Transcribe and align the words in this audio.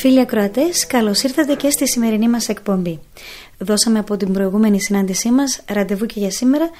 Φίλοι 0.00 0.20
ακροατές, 0.20 0.86
καλώς 0.86 1.22
ήρθατε 1.22 1.54
και 1.54 1.70
στη 1.70 1.88
σημερινή 1.88 2.28
μας 2.28 2.48
εκπομπή. 2.48 3.00
Δώσαμε 3.58 3.98
από 3.98 4.16
την 4.16 4.32
προηγούμενη 4.32 4.80
συνάντησή 4.80 5.30
μας 5.30 5.60
ραντεβού 5.68 6.06
και 6.06 6.20
για 6.20 6.30
σήμερα 6.30 6.70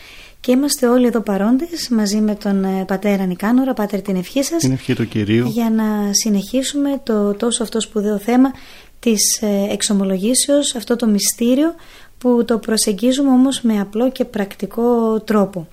και 0.41 0.53
είμαστε 0.53 0.89
όλοι 0.89 1.07
εδώ 1.07 1.21
παρόντες 1.21 1.89
μαζί 1.89 2.17
με 2.17 2.35
τον 2.35 2.65
ε, 2.65 2.85
πατέρα 2.87 3.25
Νικάνορα, 3.25 3.73
πάτερ 3.75 4.03
την 4.03 4.17
ευχή 4.17 4.43
σας. 4.43 4.63
Την 4.63 4.73
ευχή 4.73 4.95
του 4.95 5.09
Κυρίου. 5.09 5.47
Για 5.47 5.71
να 5.71 6.13
συνεχίσουμε 6.13 7.01
το 7.03 7.35
τόσο 7.35 7.63
αυτός 7.63 7.83
σπουδαίο 7.83 8.19
θέμα 8.19 8.53
της 9.01 9.43
ε, 9.43 9.67
εξομολογήσεως, 9.71 10.75
αυτό 10.75 10.97
το 10.97 11.07
μυστήριο 11.07 11.75
που 12.19 12.45
το 12.45 12.59
προσεγγίζουμε 12.59 13.31
όμως 13.31 13.61
με 13.61 13.81
απλό 13.81 14.11
και 14.11 14.25
πρακτικό 14.25 15.21
τρόπο. 15.21 15.69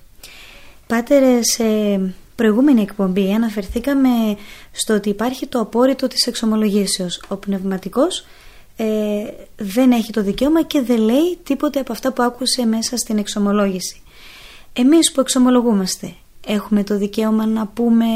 Πάτερ, 0.86 1.22
σε 1.44 1.64
προηγούμενη 2.38 2.80
εκπομπή 2.80 3.32
αναφερθήκαμε 3.32 4.08
στο 4.72 4.94
ότι 4.94 5.08
υπάρχει 5.08 5.46
το 5.46 5.60
απόρριτο 5.60 6.06
της 6.06 6.26
εξομολογήσεως. 6.26 7.22
Ο 7.28 7.36
πνευματικός 7.36 8.26
ε, 8.76 8.86
δεν 9.56 9.90
έχει 9.92 10.12
το 10.12 10.22
δικαίωμα 10.22 10.62
και 10.62 10.82
δεν 10.82 10.98
λέει 10.98 11.38
τίποτε 11.42 11.80
από 11.80 11.92
αυτά 11.92 12.12
που 12.12 12.22
άκουσε 12.22 12.66
μέσα 12.66 12.96
στην 12.96 13.18
εξομολόγηση. 13.18 14.00
Εμείς 14.72 15.12
που 15.12 15.20
εξομολογούμαστε 15.20 16.14
έχουμε 16.46 16.84
το 16.84 16.98
δικαίωμα 16.98 17.46
να 17.46 17.66
πούμε 17.66 18.06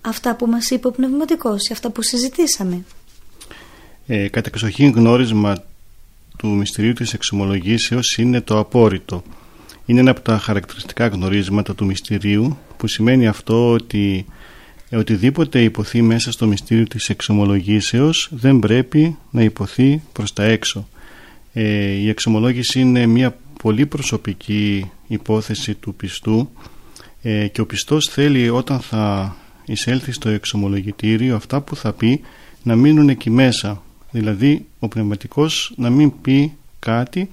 αυτά 0.00 0.36
που 0.36 0.46
μας 0.46 0.70
είπε 0.70 0.86
ο 0.86 0.90
πνευματικός 0.90 1.68
ή 1.68 1.72
αυτά 1.72 1.90
που 1.90 2.02
συζητήσαμε. 2.02 2.84
Ε, 4.06 4.28
κατά 4.28 4.50
εξοχήν 4.52 4.90
γνώρισμα 4.90 5.62
του 6.38 6.48
μυστηρίου 6.48 6.92
της 6.92 7.12
εξομολογήσεως 7.12 8.16
είναι 8.16 8.40
το 8.40 8.58
απόρριτο 8.58 9.22
είναι 9.86 10.00
ένα 10.00 10.10
από 10.10 10.20
τα 10.20 10.38
χαρακτηριστικά 10.38 11.06
γνωρίσματα 11.06 11.74
του 11.74 11.84
μυστηρίου 11.84 12.58
που 12.76 12.86
σημαίνει 12.86 13.26
αυτό 13.26 13.70
ότι 13.70 14.26
οτιδήποτε 14.92 15.62
υποθεί 15.62 16.02
μέσα 16.02 16.32
στο 16.32 16.46
μυστήριο 16.46 16.86
της 16.86 17.08
εξομολογήσεως 17.08 18.28
δεν 18.30 18.58
πρέπει 18.58 19.16
να 19.30 19.42
υποθεί 19.42 20.02
προς 20.12 20.32
τα 20.32 20.44
έξω. 20.44 20.88
Ε, 21.52 21.62
η 21.86 22.08
εξομολόγηση 22.08 22.80
είναι 22.80 23.06
μια 23.06 23.36
πολύ 23.62 23.86
προσωπική 23.86 24.90
υπόθεση 25.06 25.74
του 25.74 25.94
πιστού 25.94 26.50
ε, 27.22 27.46
και 27.46 27.60
ο 27.60 27.66
πιστός 27.66 28.08
θέλει 28.08 28.48
όταν 28.48 28.80
θα 28.80 29.36
εισέλθει 29.64 30.12
στο 30.12 30.28
εξομολογητήριο 30.28 31.36
αυτά 31.36 31.60
που 31.60 31.76
θα 31.76 31.92
πει 31.92 32.20
να 32.62 32.76
μείνουν 32.76 33.08
εκεί 33.08 33.30
μέσα. 33.30 33.82
Δηλαδή 34.10 34.66
ο 34.78 34.88
πνευματικός 34.88 35.72
να 35.76 35.90
μην 35.90 36.12
πει 36.20 36.52
κάτι 36.78 37.28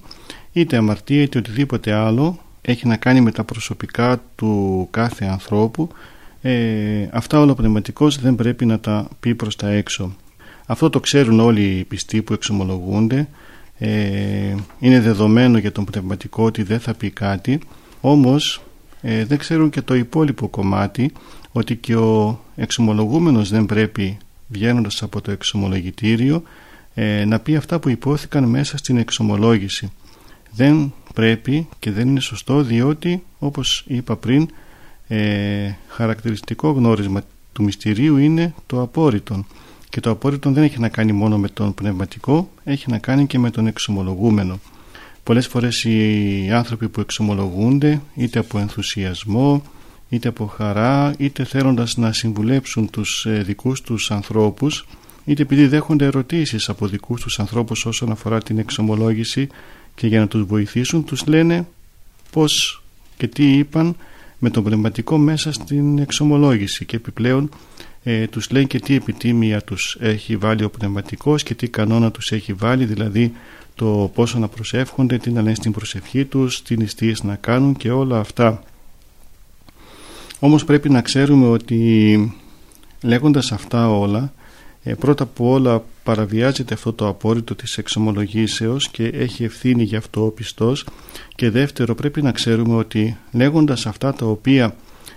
είτε 0.52 0.76
αμαρτία 0.76 1.22
είτε 1.22 1.38
οτιδήποτε 1.38 1.92
άλλο 1.92 2.38
έχει 2.60 2.86
να 2.86 2.96
κάνει 2.96 3.20
με 3.20 3.32
τα 3.32 3.44
προσωπικά 3.44 4.22
του 4.34 4.88
κάθε 4.90 5.24
ανθρώπου 5.24 5.88
ε, 6.42 7.08
αυτά 7.12 7.40
όλα 7.40 7.54
πνευματικός 7.54 8.20
δεν 8.20 8.34
πρέπει 8.34 8.66
να 8.66 8.80
τα 8.80 9.08
πει 9.20 9.34
προς 9.34 9.56
τα 9.56 9.68
έξω. 9.68 10.16
Αυτό 10.66 10.90
το 10.90 11.00
ξέρουν 11.00 11.40
όλοι 11.40 11.62
οι 11.62 11.84
πιστοί 11.84 12.22
που 12.22 12.32
εξομολογούνται. 12.32 13.28
Ε, 13.78 14.54
είναι 14.78 15.00
δεδομένο 15.00 15.58
για 15.58 15.72
τον 15.72 15.84
πνευματικό 15.84 16.44
ότι 16.44 16.62
δεν 16.62 16.80
θα 16.80 16.94
πει 16.94 17.10
κάτι. 17.10 17.60
Όμως 18.00 18.62
ε, 19.00 19.24
δεν 19.24 19.38
ξέρουν 19.38 19.70
και 19.70 19.82
το 19.82 19.94
υπόλοιπο 19.94 20.48
κομμάτι 20.48 21.12
ότι 21.52 21.76
και 21.76 21.96
ο 21.96 22.40
εξομολογούμενος 22.56 23.50
δεν 23.50 23.66
πρέπει 23.66 24.18
βγαίνοντας 24.48 25.02
από 25.02 25.20
το 25.20 25.30
εξομολογητήριο 25.30 26.42
ε, 26.94 27.24
να 27.24 27.38
πει 27.38 27.56
αυτά 27.56 27.78
που 27.78 27.88
υπόθηκαν 27.88 28.44
μέσα 28.44 28.76
στην 28.76 28.96
εξομολόγηση 28.96 29.92
δεν 30.50 30.92
πρέπει 31.14 31.68
και 31.78 31.90
δεν 31.90 32.08
είναι 32.08 32.20
σωστό 32.20 32.62
διότι 32.62 33.22
όπως 33.38 33.84
είπα 33.86 34.16
πριν 34.16 34.48
ε, 35.08 35.72
χαρακτηριστικό 35.86 36.70
γνώρισμα 36.70 37.22
του 37.52 37.62
μυστηρίου 37.62 38.16
είναι 38.16 38.54
το 38.66 38.82
απόρριτον. 38.82 39.46
Και 39.88 40.00
το 40.00 40.10
απόρριτον 40.10 40.52
δεν 40.52 40.62
έχει 40.62 40.80
να 40.80 40.88
κάνει 40.88 41.12
μόνο 41.12 41.38
με 41.38 41.48
τον 41.48 41.74
πνευματικό 41.74 42.50
έχει 42.64 42.90
να 42.90 42.98
κάνει 42.98 43.26
και 43.26 43.38
με 43.38 43.50
τον 43.50 43.66
εξομολογούμενο. 43.66 44.58
Πολλές 45.22 45.46
φορές 45.46 45.84
οι 45.84 46.48
άνθρωποι 46.52 46.88
που 46.88 47.00
εξομολογούνται 47.00 48.00
είτε 48.14 48.38
από 48.38 48.58
ενθουσιασμό 48.58 49.62
είτε 50.08 50.28
από 50.28 50.46
χαρά 50.46 51.14
είτε 51.18 51.44
θέλοντας 51.44 51.96
να 51.96 52.12
συμβουλέψουν 52.12 52.90
τους 52.90 53.26
ε, 53.26 53.42
δικούς 53.42 53.80
τους 53.80 54.10
ανθρώπους 54.10 54.86
είτε 55.24 55.42
επειδή 55.42 55.66
δέχονται 55.66 56.04
ερωτήσεις 56.04 56.68
από 56.68 56.86
δικούς 56.86 57.20
τους 57.20 57.38
ανθρώπους 57.38 57.86
όσον 57.86 58.10
αφορά 58.10 58.42
την 58.42 58.58
εξομολόγηση 58.58 59.48
και 60.00 60.06
για 60.06 60.20
να 60.20 60.28
τους 60.28 60.44
βοηθήσουν 60.44 61.04
τους 61.04 61.26
λένε 61.26 61.66
πώς 62.30 62.82
και 63.16 63.28
τι 63.28 63.58
είπαν 63.58 63.96
με 64.38 64.50
τον 64.50 64.64
πνευματικό 64.64 65.18
μέσα 65.18 65.52
στην 65.52 65.98
εξομολόγηση 65.98 66.84
και 66.84 66.96
επιπλέον 66.96 67.50
ε, 68.02 68.26
τους 68.26 68.50
λένε 68.50 68.64
και 68.64 68.80
τι 68.80 68.94
επιτίμια 68.94 69.62
τους 69.62 69.96
έχει 70.00 70.36
βάλει 70.36 70.64
ο 70.64 70.70
πνευματικός 70.70 71.42
και 71.42 71.54
τι 71.54 71.68
κανόνα 71.68 72.10
τους 72.10 72.32
έχει 72.32 72.52
βάλει 72.52 72.84
δηλαδή 72.84 73.32
το 73.74 74.10
πόσο 74.14 74.38
να 74.38 74.48
προσεύχονται, 74.48 75.18
τι 75.18 75.30
να 75.30 75.42
λένε 75.42 75.54
στην 75.54 75.72
προσευχή 75.72 76.24
τους, 76.24 76.62
τι 76.62 76.76
νηστείες 76.76 77.22
να 77.22 77.34
κάνουν 77.34 77.76
και 77.76 77.90
όλα 77.90 78.18
αυτά. 78.18 78.62
Όμως 80.38 80.64
πρέπει 80.64 80.90
να 80.90 81.02
ξέρουμε 81.02 81.46
ότι 81.46 82.34
λέγοντας 83.02 83.52
αυτά 83.52 83.90
όλα 83.90 84.32
ε, 84.82 84.94
πρώτα 84.94 85.22
απ' 85.22 85.40
όλα 85.40 85.84
παραβιάζεται 86.02 86.74
αυτό 86.74 86.92
το 86.92 87.08
απόρριτο 87.08 87.54
της 87.54 87.78
εξομολογήσεως 87.78 88.88
και 88.88 89.04
έχει 89.04 89.44
ευθύνη 89.44 89.82
γι' 89.82 89.96
αυτό 89.96 90.24
ο 90.24 90.30
πιστός. 90.30 90.86
Και 91.34 91.50
δεύτερο 91.50 91.94
πρέπει 91.94 92.22
να 92.22 92.32
ξέρουμε 92.32 92.74
ότι 92.74 93.16
λέγοντας 93.32 93.86
αυτά 93.86 94.12
τα 94.12 94.26
οποία 94.26 94.76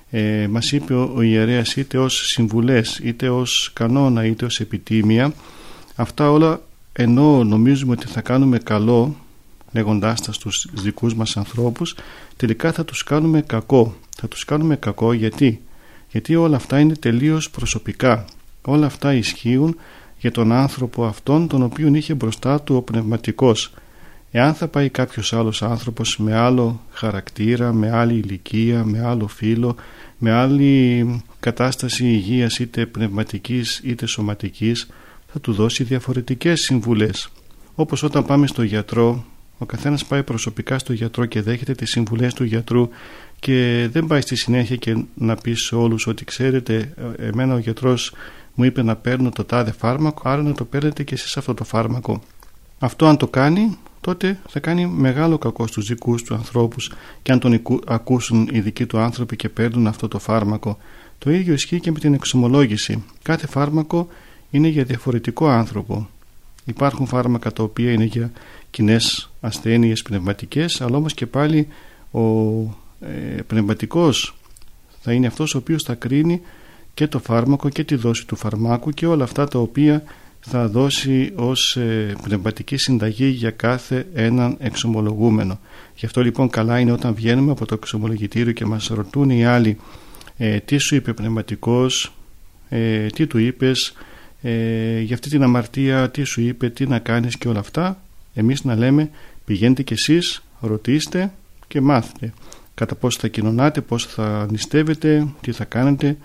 ε, 0.10 0.48
μας 0.50 0.72
είπε 0.72 0.94
ο, 0.94 1.12
ο 1.16 1.22
ιερέας 1.22 1.76
είτε 1.76 1.98
ως 1.98 2.28
συμβουλές 2.28 3.00
είτε 3.04 3.30
ως 3.30 3.72
κανόνα 3.74 4.26
είτε 4.26 4.46
ως 4.46 4.60
επιτίμια 4.60 5.34
αυτά 5.96 6.32
όλα 6.32 6.62
ενώ 6.94 7.44
νομίζουμε 7.44 7.92
ότι 7.92 8.08
θα 8.08 8.22
κάνουμε 8.22 8.58
καλό 8.58 9.16
λέγοντάς 9.72 10.22
τα 10.22 10.32
στους 10.32 10.68
δικούς 10.74 11.16
μας 11.16 11.38
ανθρώπους 11.38 11.96
τελικά 12.38 12.72
θα 12.72 12.86
τους 12.86 13.04
κάνουμε 13.04 13.42
κακό. 13.42 13.96
Θα 14.18 14.28
τους 14.28 14.46
κάνουμε 14.46 14.76
κακό 14.76 15.14
γιατί; 15.14 15.62
Γιατί 16.12 16.36
όλα 16.36 16.56
αυτά 16.56 16.80
είναι 16.80 16.96
τελείως 16.96 17.50
προσωπικά 17.50 18.26
όλα 18.66 18.86
αυτά 18.86 19.14
ισχύουν 19.14 19.78
για 20.20 20.32
τον 20.32 20.52
άνθρωπο 20.52 21.06
αυτόν 21.06 21.48
τον 21.48 21.64
οποίον 21.64 21.96
είχε 21.96 22.14
μπροστά 22.14 22.62
του 22.62 22.76
ο 22.76 22.82
πνευματικός. 22.82 23.74
Εάν 24.32 24.54
θα 24.54 24.68
πάει 24.68 24.90
κάποιος 24.90 25.34
άλλος 25.34 25.64
άνθρωπος 25.64 26.18
με 26.18 26.36
άλλο 26.36 26.82
χαρακτήρα, 26.92 27.74
με 27.74 27.92
άλλη 27.92 28.14
ηλικία, 28.14 28.84
με 28.84 29.06
άλλο 29.06 29.28
φίλο, 29.28 29.76
με 30.18 30.32
άλλη 30.32 31.06
κατάσταση 31.40 32.06
υγείας 32.06 32.60
είτε 32.60 32.86
πνευματικής 32.86 33.82
είτε 33.84 34.06
σωματικής, 34.06 34.88
θα 35.28 35.40
του 35.40 35.54
δώσει 35.54 35.84
διαφορετικές 35.84 36.62
συμβουλές. 36.62 37.30
Όπως 37.76 38.04
όταν 38.04 38.26
πάμε 38.26 38.48
στο 38.48 38.64
γιατρό, 38.64 39.26
ο 39.58 39.66
καθένας 39.66 40.06
πάει 40.06 40.24
προσωπικά 40.24 40.80
στο 40.80 40.94
γιατρό 40.94 41.26
και 41.26 41.42
δέχεται 41.42 41.74
τις 41.74 41.90
συμβουλές 41.90 42.34
του 42.34 42.44
γιατρού 42.44 42.90
και 43.40 43.88
δεν 43.92 44.08
πάει 44.08 44.22
στη 44.22 44.36
συνέχεια 44.36 44.76
και 44.76 45.04
να 45.14 45.36
πει 45.36 45.54
σε 45.54 45.76
όλους 45.76 46.08
ότι 46.08 46.26
ξέρετε 46.26 46.94
εμένα 47.18 47.54
ο 47.54 47.58
γιατρός 47.58 48.14
μου 48.56 48.64
είπε 48.64 48.84
να 48.84 48.96
παίρνω 48.96 49.30
το 49.30 49.44
τάδε 49.44 49.72
φάρμακο, 49.72 50.30
άρα 50.30 50.42
να 50.42 50.54
το 50.54 50.66
παίρνετε 50.66 51.04
και 51.04 51.14
εσείς 51.14 51.38
αυτό 51.38 51.54
το 51.54 51.64
φάρμακο. 51.64 52.22
Αυτό 52.80 53.06
αν 53.06 53.18
το 53.18 53.28
κάνει, 53.28 53.78
τότε 54.02 54.40
θα 54.48 54.60
κάνει 54.60 54.86
μεγάλο 54.86 55.38
κακό 55.38 55.68
στους 55.68 55.88
δικούς 55.88 56.24
του 56.24 56.34
ανθρώπους 56.34 56.92
και 57.22 57.32
αν 57.32 57.40
τον 57.40 57.62
ακούσουν 57.88 58.50
οι 58.52 58.60
δικοί 58.60 58.86
του 58.86 59.00
άνθρωποι 59.00 59.36
και 59.36 59.50
παίρνουν 59.50 59.88
αυτό 59.88 60.08
το 60.08 60.20
φάρμακο, 60.20 60.78
Το 61.18 61.32
ίδιο 61.32 61.54
ισχύει 61.54 61.80
και 61.80 61.92
με 61.92 62.00
την 62.00 62.14
εξομολόγηση. 62.14 63.04
Κάθε 63.22 63.48
φάρμακο 63.48 64.08
είναι 64.52 64.68
για 64.68 64.84
διαφορετικό 64.84 65.48
άνθρωπο. 65.48 66.10
Υπάρχουν 66.66 67.06
φάρμακα 67.06 67.52
τα 67.52 67.64
οποία 67.64 67.92
είναι 67.92 68.04
για 68.04 68.32
κοινές 68.70 69.30
ασθένειες 69.42 70.02
πνευματικές, 70.02 70.82
αλλά 70.82 70.98
όμως 70.98 71.14
και 71.14 71.26
πάλι 71.26 71.68
ο 72.12 72.22
ε, 73.00 73.42
πνευματικός 73.48 74.36
θα 75.02 75.14
είναι 75.14 75.28
αυτός 75.28 75.56
ο 75.56 75.58
οποίος 75.58 75.84
θα 75.84 75.94
κρίνει 75.94 76.42
και 76.94 77.08
το 77.08 77.20
φάρμακο 77.20 77.70
και 77.70 77.84
τη 77.84 77.96
δόση 77.96 78.28
του 78.28 78.36
φαρμάκου 78.36 78.90
και 78.90 79.08
όλα 79.08 79.24
αυτά 79.24 79.48
τα 79.48 79.60
οποία 79.60 80.04
θα 80.40 80.68
δώσει 80.68 81.32
ως 81.36 81.76
ε, 81.76 82.16
πνευματική 82.24 82.78
συνταγή 82.78 83.28
για 83.28 83.52
κάθε 83.52 84.08
έναν 84.14 84.56
εξομολογούμενο. 84.60 85.60
Γι' 85.96 86.06
αυτό 86.06 86.22
λοιπόν 86.22 86.50
καλά 86.50 86.80
είναι 86.80 86.92
όταν 86.92 87.14
βγαίνουμε 87.14 87.52
από 87.52 87.66
το 87.66 87.74
εξομολογητήριο 87.74 88.54
και 88.54 88.66
μας 88.66 88.88
ρωτούν 88.88 89.30
οι 89.30 89.46
άλλοι 89.46 89.78
ε, 90.38 90.60
τι 90.60 90.78
σου 90.78 90.96
είπε 90.96 91.14
πνευματικός, 91.14 92.14
ε, 92.70 93.06
τι 93.06 93.28
του 93.28 93.38
είπες, 93.38 93.94
ε, 94.42 95.00
για 95.00 95.16
αυτή 95.16 95.30
την 95.30 95.44
αμαρτία, 95.44 96.10
τι 96.10 96.24
σου 96.24 96.42
είπε, 96.42 96.70
τι 96.70 96.88
να 96.88 97.00
κάνεις 97.00 97.38
και 97.38 97.48
όλα 97.48 97.60
αυτά. 97.60 98.02
Εμείς 98.34 98.64
να 98.64 98.76
λέμε 98.76 99.10
πηγαίνετε 99.46 99.84
κι 99.84 99.94
εσείς, 99.94 100.44
ρωτήστε 100.60 101.32
και 101.68 101.82
μάθετε 101.82 102.34
κατά 102.74 102.96
πώς 102.96 103.16
θα 103.16 103.28
κοινωνάτε, 103.28 103.82
πώς 103.82 104.06
θα 104.06 104.48
νηστεύετε, 104.52 105.28
τι 105.42 105.52
θα 105.52 105.66
κάνετε. 105.66 106.18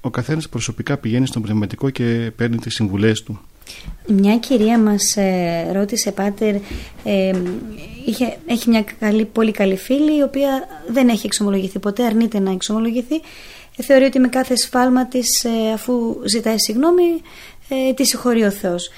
Ο 0.00 0.10
καθένας 0.10 0.48
προσωπικά 0.48 0.96
πηγαίνει 0.96 1.26
στον 1.26 1.42
πνευματικό 1.42 1.90
και 1.90 2.32
παίρνει 2.36 2.56
τις 2.56 2.74
συμβουλές 2.74 3.22
του. 3.22 3.40
Μια 4.06 4.38
κυρία 4.38 4.78
μας 4.78 5.16
ε, 5.16 5.70
ρώτησε 5.72 6.12
πάτερ 6.12 6.54
ε, 7.04 7.32
είχε, 8.06 8.38
έχει 8.46 8.68
μια 8.68 8.84
καλή, 8.98 9.24
πολύ 9.24 9.50
καλή 9.50 9.76
φίλη 9.76 10.18
η 10.18 10.22
οποία 10.22 10.68
δεν 10.88 11.08
έχει 11.08 11.26
εξομολογηθεί 11.26 11.78
ποτέ 11.78 12.04
αρνείται 12.04 12.38
να 12.38 12.50
εξομολογηθεί 12.50 13.14
ε, 13.76 13.82
θεωρεί 13.82 14.04
ότι 14.04 14.18
με 14.18 14.28
κάθε 14.28 14.56
σφάλμα 14.56 15.06
της 15.06 15.44
ε, 15.44 15.72
αφού 15.74 16.16
ζητάει 16.24 16.58
συγγνώμη 16.58 17.02
ε, 17.68 17.92
τη 17.92 18.06
συγχωρεί 18.06 18.44
ο 18.44 18.50
Θεός 18.50 18.90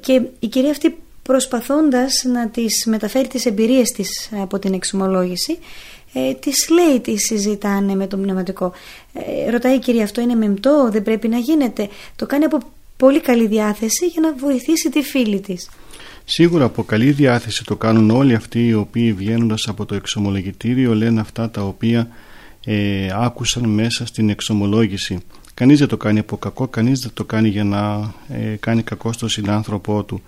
και 0.00 0.22
η 0.38 0.46
κυρία 0.46 0.70
αυτή 0.70 0.96
προσπαθώντας 1.22 2.24
να 2.32 2.48
τις 2.48 2.84
μεταφέρει 2.86 3.28
τις 3.28 3.46
εμπειρίες 3.46 3.92
της 3.92 4.30
από 4.32 4.58
την 4.58 4.72
εξομολόγηση 4.72 5.58
ε, 6.12 6.34
τις 6.34 6.68
λέει 6.68 7.00
τις 7.00 7.24
συζητάνε 7.24 7.94
με 7.94 8.06
το 8.06 8.16
πνευματικό 8.16 8.72
ε, 9.12 9.50
ρωτάει 9.50 9.74
η 9.74 9.78
κυρία 9.78 10.04
αυτό 10.04 10.20
είναι 10.20 10.34
μεμπτό 10.34 10.88
δεν 10.92 11.02
πρέπει 11.02 11.28
να 11.28 11.38
γίνεται 11.38 11.88
το 12.16 12.26
κάνει 12.26 12.44
από 12.44 12.58
πολύ 12.96 13.20
καλή 13.20 13.46
διάθεση 13.46 14.06
για 14.06 14.20
να 14.20 14.34
βοηθήσει 14.34 14.90
τη 14.90 15.02
φίλη 15.02 15.40
της. 15.40 15.70
Σίγουρα 16.24 16.64
από 16.64 16.82
καλή 16.82 17.10
διάθεση 17.10 17.64
το 17.64 17.76
κάνουν 17.76 18.10
όλοι 18.10 18.34
αυτοί 18.34 18.66
οι 18.66 18.74
οποίοι 18.74 19.12
βγαίνοντας 19.12 19.68
από 19.68 19.86
το 19.86 19.94
εξομολογητήριο 19.94 20.94
λένε 20.94 21.20
αυτά 21.20 21.50
τα 21.50 21.62
οποία 21.62 22.08
ε, 22.64 23.08
άκουσαν 23.14 23.68
μέσα 23.68 24.06
στην 24.06 24.30
εξομολόγηση. 24.30 25.18
Κανείς 25.54 25.78
δεν 25.78 25.88
το 25.88 25.96
κάνει 25.96 26.18
από 26.18 26.36
κακό, 26.36 26.68
κανείς 26.68 27.00
δεν 27.00 27.10
το 27.14 27.24
κάνει 27.24 27.48
για 27.48 27.64
να 27.64 28.12
ε, 28.28 28.56
κάνει 28.60 28.82
κακό 28.82 29.12
στον 29.12 29.28
συνάνθρωπό 29.28 30.02
του. 30.02 30.22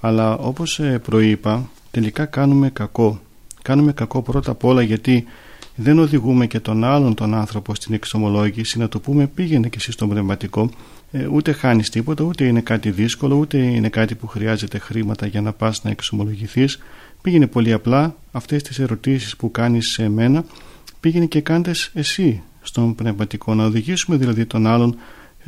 Αλλά 0.00 0.34
όπως 0.34 0.78
ε, 0.78 0.98
προείπα, 0.98 1.70
τελικά 1.90 2.24
κάνουμε 2.24 2.70
κακό. 2.70 3.20
Κάνουμε 3.68 3.92
κακό 3.92 4.22
πρώτα 4.22 4.50
απ' 4.50 4.64
όλα 4.64 4.82
γιατί 4.82 5.24
δεν 5.74 5.98
οδηγούμε 5.98 6.46
και 6.46 6.60
τον 6.60 6.84
άλλον 6.84 7.14
τον 7.14 7.34
άνθρωπο 7.34 7.74
στην 7.74 7.94
εξομολόγηση 7.94 8.78
να 8.78 8.88
του 8.88 9.00
πούμε 9.00 9.26
πήγαινε 9.26 9.68
και 9.68 9.76
εσύ 9.78 9.92
στον 9.92 10.08
πνευματικό 10.08 10.70
ε, 11.12 11.26
ούτε 11.26 11.52
χάνεις 11.52 11.90
τίποτα, 11.90 12.24
ούτε 12.24 12.44
είναι 12.44 12.60
κάτι 12.60 12.90
δύσκολο, 12.90 13.34
ούτε 13.34 13.58
είναι 13.58 13.88
κάτι 13.88 14.14
που 14.14 14.26
χρειάζεται 14.26 14.78
χρήματα 14.78 15.26
για 15.26 15.40
να 15.40 15.52
πας 15.52 15.84
να 15.84 15.90
εξομολογηθείς. 15.90 16.78
Πήγαινε 17.22 17.46
πολύ 17.46 17.72
απλά 17.72 18.16
αυτές 18.32 18.62
τις 18.62 18.78
ερωτήσεις 18.78 19.36
που 19.36 19.50
κάνεις 19.50 19.90
σε 19.90 20.08
μένα, 20.08 20.44
πήγαινε 21.00 21.26
και 21.26 21.40
κάντε 21.40 21.72
εσύ 21.92 22.42
στον 22.62 22.94
πνευματικό, 22.94 23.54
να 23.54 23.64
οδηγήσουμε 23.64 24.16
δηλαδή 24.16 24.46
τον 24.46 24.66
άλλον 24.66 24.96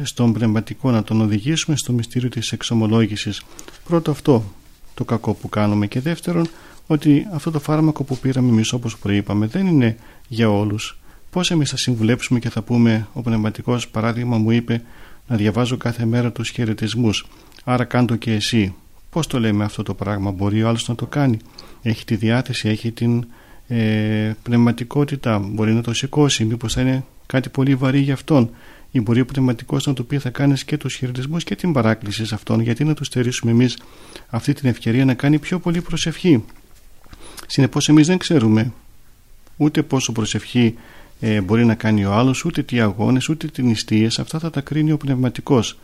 στον 0.02 0.32
πνευματικό, 0.32 0.90
να 0.90 1.02
τον 1.02 1.20
οδηγήσουμε 1.20 1.76
στο 1.76 1.92
μυστήριο 1.92 2.28
της 2.28 2.52
εξομολόγησης. 2.52 3.42
Πρώτο 3.84 4.10
αυτό 4.10 4.44
το 4.94 5.04
κακό 5.04 5.34
που 5.34 5.48
κάνουμε 5.48 5.86
και 5.86 6.00
δεύτερον 6.00 6.48
ότι 6.92 7.26
αυτό 7.32 7.50
το 7.50 7.60
φάρμακο 7.60 8.04
που 8.04 8.18
πήραμε 8.18 8.48
εμείς 8.48 8.72
όπως 8.72 8.98
προείπαμε 8.98 9.46
δεν 9.46 9.66
είναι 9.66 9.96
για 10.28 10.50
όλους. 10.50 10.98
Πώς 11.30 11.50
εμείς 11.50 11.70
θα 11.70 11.76
συμβουλέψουμε 11.76 12.38
και 12.38 12.50
θα 12.50 12.62
πούμε 12.62 13.08
ο 13.12 13.22
πνευματικός 13.22 13.88
παράδειγμα 13.88 14.38
μου 14.38 14.50
είπε 14.50 14.82
να 15.26 15.36
διαβάζω 15.36 15.76
κάθε 15.76 16.04
μέρα 16.04 16.32
τους 16.32 16.48
χαιρετισμούς. 16.50 17.26
άρα 17.64 17.84
κάντο 17.84 18.16
και 18.16 18.32
εσύ. 18.32 18.74
Πώς 19.10 19.26
το 19.26 19.40
λέμε 19.40 19.64
αυτό 19.64 19.82
το 19.82 19.94
πράγμα, 19.94 20.30
μπορεί 20.30 20.62
ο 20.62 20.68
άλλος 20.68 20.88
να 20.88 20.94
το 20.94 21.06
κάνει. 21.06 21.38
Έχει 21.82 22.04
τη 22.04 22.16
διάθεση, 22.16 22.68
έχει 22.68 22.90
την 22.92 23.26
ε, 23.68 24.32
πνευματικότητα, 24.42 25.38
μπορεί 25.38 25.72
να 25.72 25.82
το 25.82 25.94
σηκώσει, 25.94 26.44
μήπως 26.44 26.72
θα 26.72 26.80
είναι 26.80 27.04
κάτι 27.26 27.48
πολύ 27.48 27.74
βαρύ 27.74 28.00
για 28.00 28.14
αυτόν. 28.14 28.50
Ή 28.90 29.00
μπορεί 29.00 29.20
ο 29.20 29.24
πνευματικός 29.24 29.86
να 29.86 29.92
του 29.92 30.06
πει 30.06 30.18
θα 30.18 30.30
κάνεις 30.30 30.64
και 30.64 30.76
τους 30.76 30.94
χαιρετισμούς 30.94 31.44
και 31.44 31.54
την 31.54 31.72
παράκληση 31.72 32.26
σε 32.26 32.34
αυτόν, 32.34 32.60
γιατί 32.60 32.84
να 32.84 32.94
τους 32.94 33.06
στερήσουμε 33.06 33.52
εμείς 33.52 33.78
αυτή 34.28 34.52
την 34.52 34.68
ευκαιρία 34.68 35.04
να 35.04 35.14
κάνει 35.14 35.38
πιο 35.38 35.58
πολύ 35.58 35.80
προσευχή. 35.80 36.44
Συνεπώς, 37.52 37.88
εμείς 37.88 38.06
δεν 38.06 38.18
ξέρουμε 38.18 38.72
ούτε 39.56 39.82
πόσο 39.82 40.12
προσευχή 40.12 40.74
ε, 41.20 41.40
μπορεί 41.40 41.64
να 41.64 41.74
κάνει 41.74 42.04
ο 42.04 42.12
άλλος 42.12 42.44
ούτε 42.44 42.62
τι 42.62 42.80
αγώνες 42.80 43.28
ούτε 43.28 43.46
τις 43.46 43.64
νηστείες. 43.64 44.18
Αυτά 44.18 44.38
θα 44.38 44.50
τα 44.50 44.60
κρίνει 44.60 44.92
ο 44.92 44.96
πνευματικός. 44.96 45.78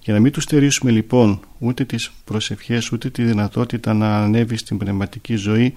Για 0.00 0.14
να 0.14 0.20
μην 0.20 0.32
τους 0.32 0.42
στερήσουμε 0.42 0.90
λοιπόν 0.90 1.40
ούτε 1.58 1.84
τις 1.84 2.12
προσευχές 2.24 2.92
ούτε 2.92 3.10
τη 3.10 3.22
δυνατότητα 3.22 3.94
να 3.94 4.16
ανέβει 4.16 4.56
στην 4.56 4.78
πνευματική 4.78 5.36
ζωή 5.36 5.74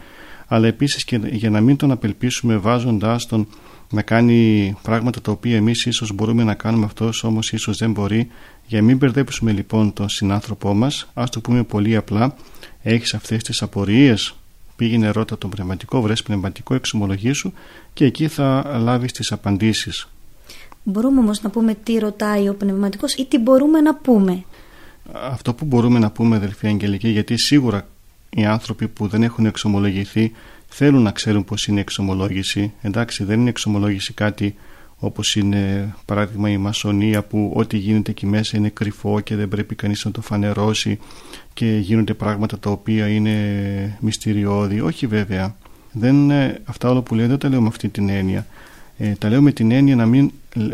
αλλά 0.48 0.68
επίσης 0.68 1.04
και 1.04 1.20
για 1.24 1.50
να 1.50 1.62
μην 1.62 1.76
τον 1.76 1.92
απελπίσουμε 1.92 2.58
βάζοντάς 2.58 3.26
τον 3.26 3.48
να 3.90 4.02
κάνει 4.02 4.74
πράγματα 4.82 5.22
τα 5.22 5.32
οποία 5.32 5.56
εμείς 5.56 5.86
ίσως 5.86 6.14
μπορούμε 6.14 6.44
να 6.44 6.54
κάνουμε 6.54 6.86
αυτός 6.86 7.24
όμως 7.24 7.52
ίσως 7.52 7.78
δεν 7.78 7.92
μπορεί. 7.92 8.28
Για 8.68 8.80
να 8.80 8.86
μην 8.86 8.98
μπερδέψουμε 8.98 9.52
λοιπόν 9.52 9.94
τον 9.94 10.10
συνάνθρωπό 10.10 10.74
μας. 10.74 11.10
Ας 11.14 11.30
το 11.30 11.40
πούμε 11.40 11.64
πολύ 11.64 11.96
απλά. 11.96 12.36
Έχεις 12.82 13.14
αυτές 13.14 13.44
τις 13.44 13.62
απορίες 13.62 14.39
πήγαινε 14.80 15.10
ρώτα 15.10 15.38
τον 15.38 15.50
πνευματικό, 15.50 16.02
βρες 16.02 16.24
πνευματικό 16.24 16.74
εξομολογήσου 16.74 17.52
και 17.94 18.06
εκεί 18.06 18.28
θα 18.28 18.78
λάβεις 18.80 19.12
τις 19.12 19.32
απαντήσεις. 19.32 20.08
Μπορούμε 20.84 21.20
όμως 21.20 21.42
να 21.42 21.50
πούμε 21.50 21.74
τι 21.84 21.98
ρωτάει 21.98 22.50
ο 22.50 22.54
πνευματικός 22.54 23.14
ή 23.14 23.26
τι 23.26 23.38
μπορούμε 23.38 23.82
να 23.82 23.96
πούμε; 23.96 24.44
Αυτό 25.12 25.54
που 25.54 25.66
μπορούμε 25.66 26.00
να 26.00 26.12
πούμε 26.12 26.36
αδελφοί 26.36 26.68
Αγγελική 26.68 27.10
γιατί 27.10 27.38
σίγουρα 27.38 27.88
οι 28.30 28.46
άνθρωποι 28.46 28.88
που 28.88 29.08
δεν 29.08 29.24
έχουν 29.24 29.46
εξομολογηθεί 29.46 30.32
θέλουν 30.68 31.02
να 31.02 31.12
ξέρουν 31.12 31.44
πως 31.44 31.68
είναι 31.68 31.80
εξομολόγηση. 31.80 32.74
Εντάξει 32.82 33.24
δεν 33.24 33.40
είναι 33.40 33.50
εξομολόγηση 33.50 34.14
κάτι 34.14 34.56
όπως 35.00 35.36
είναι 35.36 35.94
παράδειγμα 36.06 36.50
η 36.50 36.58
μασονία 36.58 37.24
που 37.24 37.52
ό,τι 37.56 37.78
γίνεται 37.78 38.12
εκεί 38.12 38.26
μέσα 38.26 38.58
είναι 38.58 38.70
κρυφό 38.70 39.20
και 39.20 39.36
δεν 39.36 39.48
πρέπει 39.48 39.76
κανείς 39.76 40.06
να 40.06 40.12
το 40.12 40.22
φανερώσει 40.22 41.00
και 41.54 41.66
γίνονται 41.66 42.14
πράγματα 42.14 42.60
τα 42.60 42.70
οποία 42.70 43.08
είναι 43.08 43.98
μυστηριώδη. 44.00 44.80
Όχι 44.80 45.08
βέβαια. 45.08 45.56
Δεν, 45.92 46.32
αυτά 46.64 46.90
όλα 46.90 47.02
που 47.02 47.16
λέω 47.16 47.28
δεν 47.28 47.38
τα 47.38 47.50
λέω 47.50 47.62
με 47.62 47.68
αυτή 47.68 47.90
την 47.90 48.10
έννοια. 48.10 48.46
Ε, 48.98 49.14
τα 49.14 49.30
λέω 49.30 49.42
με 49.42 49.52
την 49.52 49.72
έννοια 49.72 49.96
να 49.96 50.06
μην 50.06 50.32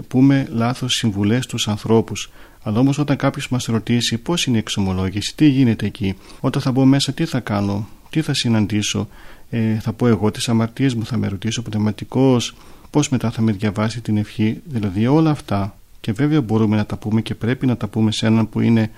πούμε 0.08 0.48
λάθος 0.50 0.94
συμβουλές 0.94 1.44
στους 1.44 1.67
ανθρώπους. 1.67 2.32
Αλλά 2.63 2.79
όμως 2.79 2.98
όταν 2.98 3.15
κάποιος 3.15 3.50
μας 3.50 3.65
ρωτήσει 3.65 4.17
πώς 4.17 4.46
είναι 4.46 4.55
η 4.55 4.60
εξομολόγηση, 4.60 5.36
τι 5.36 5.46
γίνεται 5.46 5.86
εκεί, 5.86 6.15
όταν 6.39 6.62
θα 6.62 6.72
μπω 6.72 6.86
μέσα 6.86 7.12
τι 7.12 7.25
θα 7.25 7.39
κάνω, 7.39 7.88
τι 8.10 8.22
θα 8.22 8.34
συναντήσω, 8.34 9.08
ε, 9.50 9.79
θα 9.79 9.94
πω 9.94 10.08
εγώ 10.08 10.32
τις 10.32 10.50
αμαρτίες 10.50 10.94
μου, 10.94 11.05
θα 11.05 11.17
με 11.17 11.27
ρωτήσω 11.27 11.62
πνευματικός, 11.62 12.55
πώς 12.95 13.09
μετά 13.09 13.31
θα 13.31 13.41
με 13.41 13.51
διαβάσει 13.51 14.01
την 14.01 14.17
ευχή, 14.17 14.61
δηλαδή 14.65 15.07
όλα 15.07 15.29
αυτά 15.29 15.77
και 15.99 16.11
βέβαια 16.11 16.41
μπορούμε 16.41 16.75
να 16.75 16.85
τα 16.85 16.97
πούμε 16.97 17.21
και 17.21 17.35
πρέπει 17.35 17.65
να 17.65 17.77
τα 17.77 17.87
πούμε 17.87 18.11
σε 18.11 18.25
έναν 18.25 18.49
που 18.49 18.59
είναι 18.61 18.91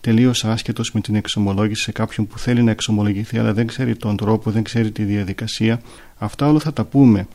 τελείως 0.00 0.44
άσχετος 0.44 0.92
με 0.92 1.00
την 1.00 1.14
εξομολόγηση 1.14 1.82
σε 1.82 1.92
κάποιον 1.92 2.26
που 2.26 2.38
θέλει 2.38 2.62
να 2.62 2.70
εξομολογηθεί 2.70 3.38
αλλά 3.38 3.52
δεν 3.52 3.66
ξέρει 3.66 3.96
τον 3.96 4.16
τρόπο, 4.16 4.50
δεν 4.50 4.62
ξέρει 4.62 4.90
τη 4.90 5.02
διαδικασία. 5.02 5.80
Αυτά 6.18 6.48
όλα 6.48 6.58
θα 6.58 6.72
τα 6.72 6.84
πούμε. 6.84 7.26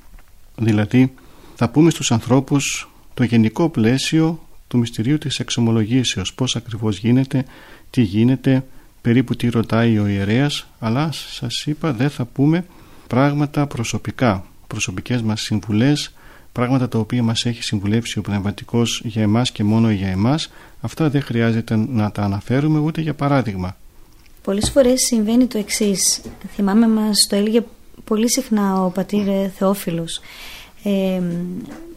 Δηλαδή 0.55 1.13
θα 1.55 1.69
πούμε 1.69 1.89
στους 1.89 2.11
ανθρώπους 2.11 2.89
το 3.13 3.23
γενικό 3.23 3.69
πλαίσιο 3.69 4.47
του 4.67 4.77
μυστηρίου 4.77 5.17
της 5.17 5.39
εξομολογήσεως. 5.39 6.33
Πώς 6.33 6.55
ακριβώς 6.55 6.97
γίνεται, 6.97 7.45
τι 7.89 8.01
γίνεται 8.01 8.65
περίπου 9.01 9.35
τι 9.35 9.49
ρωτάει 9.49 9.99
ο 9.99 10.07
ιερέας. 10.07 10.67
Αλλά 10.79 11.11
σας 11.11 11.65
είπα 11.65 11.93
δεν 11.93 12.09
θα 12.09 12.25
πούμε 12.25 12.65
πράγματα 13.07 13.67
προσωπικά 13.67 14.49
προσωπικές 14.69 15.21
μας 15.21 15.41
συμβουλές 15.41 16.13
πράγματα 16.51 16.88
τα 16.88 16.99
οποία 16.99 17.23
μας 17.23 17.45
έχει 17.45 17.63
συμβουλεύσει 17.63 18.19
ο 18.19 18.21
Πνευματικός 18.21 19.01
για 19.05 19.21
εμάς 19.21 19.51
και 19.51 19.63
μόνο 19.63 19.91
για 19.91 20.07
εμάς 20.07 20.51
αυτά 20.81 21.09
δεν 21.09 21.21
χρειάζεται 21.21 21.75
να 21.75 22.11
τα 22.11 22.21
αναφέρουμε 22.21 22.79
ούτε 22.79 23.01
για 23.01 23.13
παράδειγμα. 23.13 23.77
Πολλές 24.43 24.69
φορές 24.69 25.01
συμβαίνει 25.05 25.45
το 25.45 25.57
εξής. 25.57 26.21
Θυμάμαι 26.55 26.88
μας 26.88 27.27
το 27.29 27.35
έλεγε 27.35 27.63
πολύ 28.03 28.29
συχνά 28.29 28.83
ο 28.83 28.89
πατήρ 28.89 29.25
Θεόφιλος. 29.55 30.21
Ε, 30.83 31.21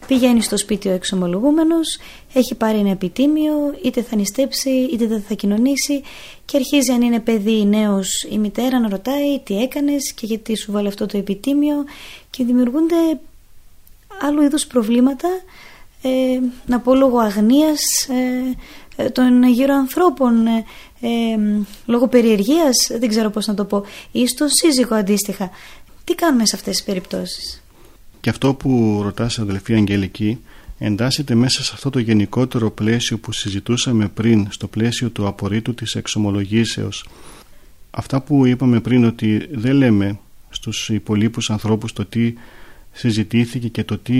πηγαίνει 0.07 0.41
στο 0.41 0.57
σπίτι 0.57 0.87
ο 0.87 0.91
εξομολογούμενος 0.91 1.97
έχει 2.33 2.55
πάρει 2.55 2.77
ένα 2.77 2.89
επιτήμιο 2.89 3.53
είτε 3.83 4.01
θα 4.01 4.15
νηστέψει 4.15 4.69
είτε 4.69 5.05
δεν 5.07 5.23
θα 5.27 5.33
κοινωνήσει 5.33 6.01
και 6.45 6.57
αρχίζει 6.57 6.91
αν 6.91 7.01
είναι 7.01 7.19
παιδί 7.19 7.65
νέος 7.65 8.23
η 8.29 8.37
μητέρα 8.37 8.79
να 8.79 8.89
ρωτάει 8.89 9.39
τι 9.39 9.61
έκανες 9.61 10.13
και 10.13 10.25
γιατί 10.25 10.57
σου 10.57 10.71
βάλει 10.71 10.87
αυτό 10.87 11.05
το 11.05 11.17
επιτήμιο 11.17 11.75
και 12.29 12.43
δημιουργούνται 12.43 13.19
άλλου 14.21 14.41
είδους 14.41 14.65
προβλήματα 14.65 15.27
ε, 16.01 16.39
να 16.65 16.79
πω 16.79 16.95
λόγω 16.95 17.19
αγνίας 17.19 18.07
ε, 18.95 19.09
των 19.09 19.43
γύρω 19.43 19.73
ανθρώπων, 19.73 20.47
λόγω 21.85 22.07
περιεργίας, 22.07 22.89
δεν 22.99 23.09
ξέρω 23.09 23.29
πώς 23.29 23.47
να 23.47 23.53
το 23.53 23.65
πω, 23.65 23.83
ή 24.11 24.27
στον 24.27 24.49
σύζυγο 24.49 24.95
αντίστοιχα. 24.95 25.49
Τι 26.03 26.15
κάνουμε 26.15 26.45
σε 26.45 26.55
αυτές 26.55 26.75
τις 26.75 26.85
περιπτώσεις; 26.85 27.62
Και 28.23 28.29
αυτό 28.29 28.53
που 28.53 28.99
ρωτάς 29.03 29.39
αδελφή 29.39 29.73
Αγγελική 29.73 30.39
εντάσσεται 30.77 31.35
μέσα 31.35 31.63
σε 31.63 31.71
αυτό 31.73 31.89
το 31.89 31.99
γενικότερο 31.99 32.71
πλαίσιο 32.71 33.17
που 33.17 33.31
συζητούσαμε 33.31 34.07
πριν 34.07 34.47
στο 34.49 34.67
πλαίσιο 34.67 35.09
του 35.09 35.27
απορρίτου 35.27 35.73
της 35.73 35.95
εξομολογήσεως. 35.95 37.05
Αυτά 37.91 38.21
που 38.21 38.45
είπαμε 38.45 38.79
πριν 38.79 39.03
ότι 39.03 39.47
δεν 39.51 39.75
λέμε 39.75 40.19
στους 40.49 40.89
υπολείπους 40.89 41.49
ανθρώπους 41.49 41.93
το 41.93 42.05
τι 42.05 42.33
συζητήθηκε 42.91 43.67
και 43.67 43.83
το 43.83 43.97
τι 43.97 44.13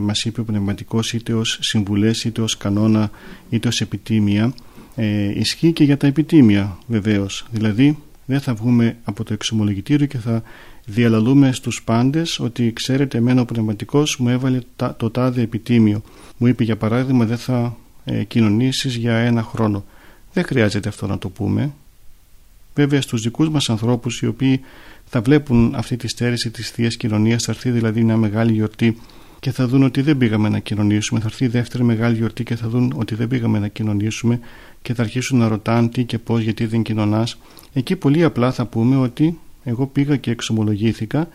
μας 0.00 0.24
είπε 0.24 0.40
ο 0.40 0.44
πνευματικός 0.44 1.12
είτε 1.12 1.32
ως 1.32 1.58
συμβουλές 1.60 2.24
είτε 2.24 2.40
ως 2.40 2.56
κανόνα 2.56 3.10
είτε 3.50 3.68
ως 3.68 3.80
επιτήμια 3.80 4.54
ε, 4.94 5.38
ισχύει 5.38 5.72
και 5.72 5.84
για 5.84 5.96
τα 5.96 6.06
επιτήμια 6.06 6.78
βεβαίως. 6.86 7.46
Δηλαδή 7.50 7.98
δεν 8.24 8.40
θα 8.40 8.54
βγούμε 8.54 8.96
από 9.04 9.24
το 9.24 9.32
εξομολογητήριο 9.32 10.06
και 10.06 10.18
θα 10.18 10.42
διαλαλούμε 10.86 11.52
στους 11.52 11.82
πάντες 11.82 12.38
ότι 12.38 12.72
ξέρετε 12.72 13.18
εμένα 13.18 13.40
ο 13.40 13.44
πνευματικός 13.44 14.16
μου 14.16 14.28
έβαλε 14.28 14.58
το 14.96 15.10
τάδε 15.10 15.42
επιτήμιο 15.42 16.02
μου 16.36 16.46
είπε 16.46 16.64
για 16.64 16.76
παράδειγμα 16.76 17.24
δεν 17.24 17.38
θα 17.38 17.76
ε, 18.04 18.24
κοινωνήσεις 18.24 18.94
για 18.94 19.14
ένα 19.14 19.42
χρόνο. 19.42 19.84
Δεν 20.32 20.44
χρειάζεται 20.44 20.88
αυτό 20.88 21.06
να 21.06 21.18
το 21.18 21.28
πούμε. 21.28 21.72
Βέβαια 22.74 23.00
στους 23.00 23.22
δικούς 23.22 23.48
μας 23.48 23.70
ανθρώπους 23.70 24.20
οι 24.20 24.26
οποίοι 24.26 24.60
θα 25.06 25.20
βλέπουν 25.20 25.74
αυτή 25.74 25.96
τη 25.96 26.08
στέρηση 26.08 26.50
της 26.50 26.70
θείας 26.70 26.96
κοινωνίας 26.96 27.42
θα 27.42 27.52
έρθει 27.52 27.70
δηλαδή 27.70 28.04
μια 28.04 28.16
μεγάλη 28.16 28.52
γιορτή 28.52 29.00
και 29.40 29.50
θα 29.50 29.66
δουν 29.66 29.82
ότι 29.82 30.00
δεν 30.00 30.18
πήγαμε 30.18 30.48
να 30.48 30.58
κοινωνήσουμε. 30.58 31.20
Θα 31.20 31.26
έρθει 31.26 31.44
η 31.44 31.48
δεύτερη 31.48 31.84
μεγάλη 31.84 32.16
γιορτή 32.16 32.42
και 32.42 32.56
θα 32.56 32.68
δουν 32.68 32.92
ότι 32.96 33.14
δεν 33.14 33.28
πήγαμε 33.28 33.58
να 33.58 33.68
κοινωνήσουμε 33.68 34.40
και 34.82 34.94
θα 34.94 35.02
αρχίσουν 35.02 35.38
να 35.38 35.48
ρωτάνε 35.48 35.88
τι 35.88 36.04
και 36.04 36.18
πώς 36.18 36.40
γιατί 36.40 36.66
δεν 36.66 36.82
κοινωνάς. 36.82 37.38
Εκεί 37.72 37.96
πολύ 37.96 38.24
απλά 38.24 38.52
θα 38.52 38.66
πούμε 38.66 38.96
ότι 38.96 39.38
εγώ 39.64 39.86
πήγα 39.86 40.16
και 40.16 40.30
εξομολογήθηκα 40.30 41.28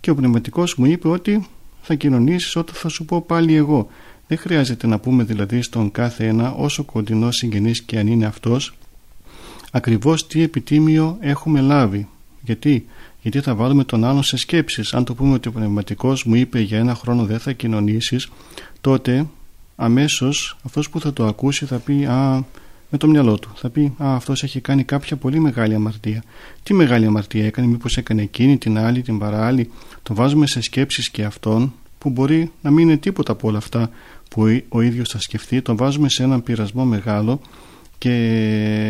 και 0.00 0.10
ο 0.10 0.14
πνευματικός 0.14 0.74
μου 0.74 0.86
είπε 0.86 1.08
ότι 1.08 1.46
θα 1.82 1.94
κοινωνήσεις 1.94 2.56
όταν 2.56 2.74
θα 2.74 2.88
σου 2.88 3.04
πω 3.04 3.20
πάλι 3.20 3.54
εγώ. 3.54 3.88
Δεν 4.26 4.38
χρειάζεται 4.38 4.86
να 4.86 4.98
πούμε 4.98 5.22
δηλαδή 5.24 5.62
στον 5.62 5.90
κάθε 5.90 6.26
ένα 6.26 6.52
όσο 6.52 6.84
κοντινός 6.84 7.36
συγγενής 7.36 7.82
και 7.82 7.98
αν 7.98 8.06
είναι 8.06 8.26
αυτός 8.26 8.76
ακριβώς 9.70 10.26
τι 10.26 10.42
επιτίμιο 10.42 11.16
έχουμε 11.20 11.60
λάβει. 11.60 12.08
Γιατί, 12.40 12.86
Γιατί 13.22 13.40
θα 13.40 13.54
βάλουμε 13.54 13.84
τον 13.84 14.04
άλλον 14.04 14.22
σε 14.22 14.36
σκέψεις. 14.36 14.94
Αν 14.94 15.04
το 15.04 15.14
πούμε 15.14 15.34
ότι 15.34 15.48
ο 15.48 15.52
πνευματικός 15.52 16.24
μου 16.24 16.34
είπε 16.34 16.60
για 16.60 16.78
ένα 16.78 16.94
χρόνο 16.94 17.24
δεν 17.24 17.38
θα 17.38 17.52
κοινωνήσεις 17.52 18.28
τότε 18.80 19.26
αμέσως 19.76 20.56
αυτός 20.62 20.90
που 20.90 21.00
θα 21.00 21.12
το 21.12 21.26
ακούσει 21.26 21.66
θα 21.66 21.78
πει 21.78 22.04
«Α, 22.04 22.44
με 22.90 22.98
το 22.98 23.08
μυαλό 23.08 23.38
του. 23.38 23.50
Θα 23.54 23.70
πει 23.70 23.94
Α, 23.98 24.14
αυτός 24.14 24.42
έχει 24.42 24.60
κάνει 24.60 24.84
κάποια 24.84 25.16
πολύ 25.16 25.40
μεγάλη 25.40 25.74
αμαρτία. 25.74 26.22
Τι 26.62 26.74
μεγάλη 26.74 27.06
αμαρτία 27.06 27.46
έκανε, 27.46 27.66
μήπως 27.66 27.96
έκανε 27.96 28.22
εκείνη, 28.22 28.56
την 28.58 28.78
άλλη, 28.78 29.02
την 29.02 29.18
παράλληλη. 29.18 29.70
Το 30.02 30.14
βάζουμε 30.14 30.46
σε 30.46 30.60
σκέψεις 30.60 31.10
και 31.10 31.24
αυτόν 31.24 31.72
που 31.98 32.10
μπορεί 32.10 32.52
να 32.62 32.70
μην 32.70 32.88
είναι 32.88 32.96
τίποτα 32.96 33.32
από 33.32 33.48
όλα 33.48 33.58
αυτά 33.58 33.90
που 34.30 34.62
ο 34.68 34.80
ίδιος 34.80 35.08
θα 35.08 35.20
σκεφτεί. 35.20 35.62
Το 35.62 35.76
βάζουμε 35.76 36.08
σε 36.08 36.22
έναν 36.22 36.42
πειρασμό 36.42 36.84
μεγάλο 36.84 37.40
και 37.98 38.12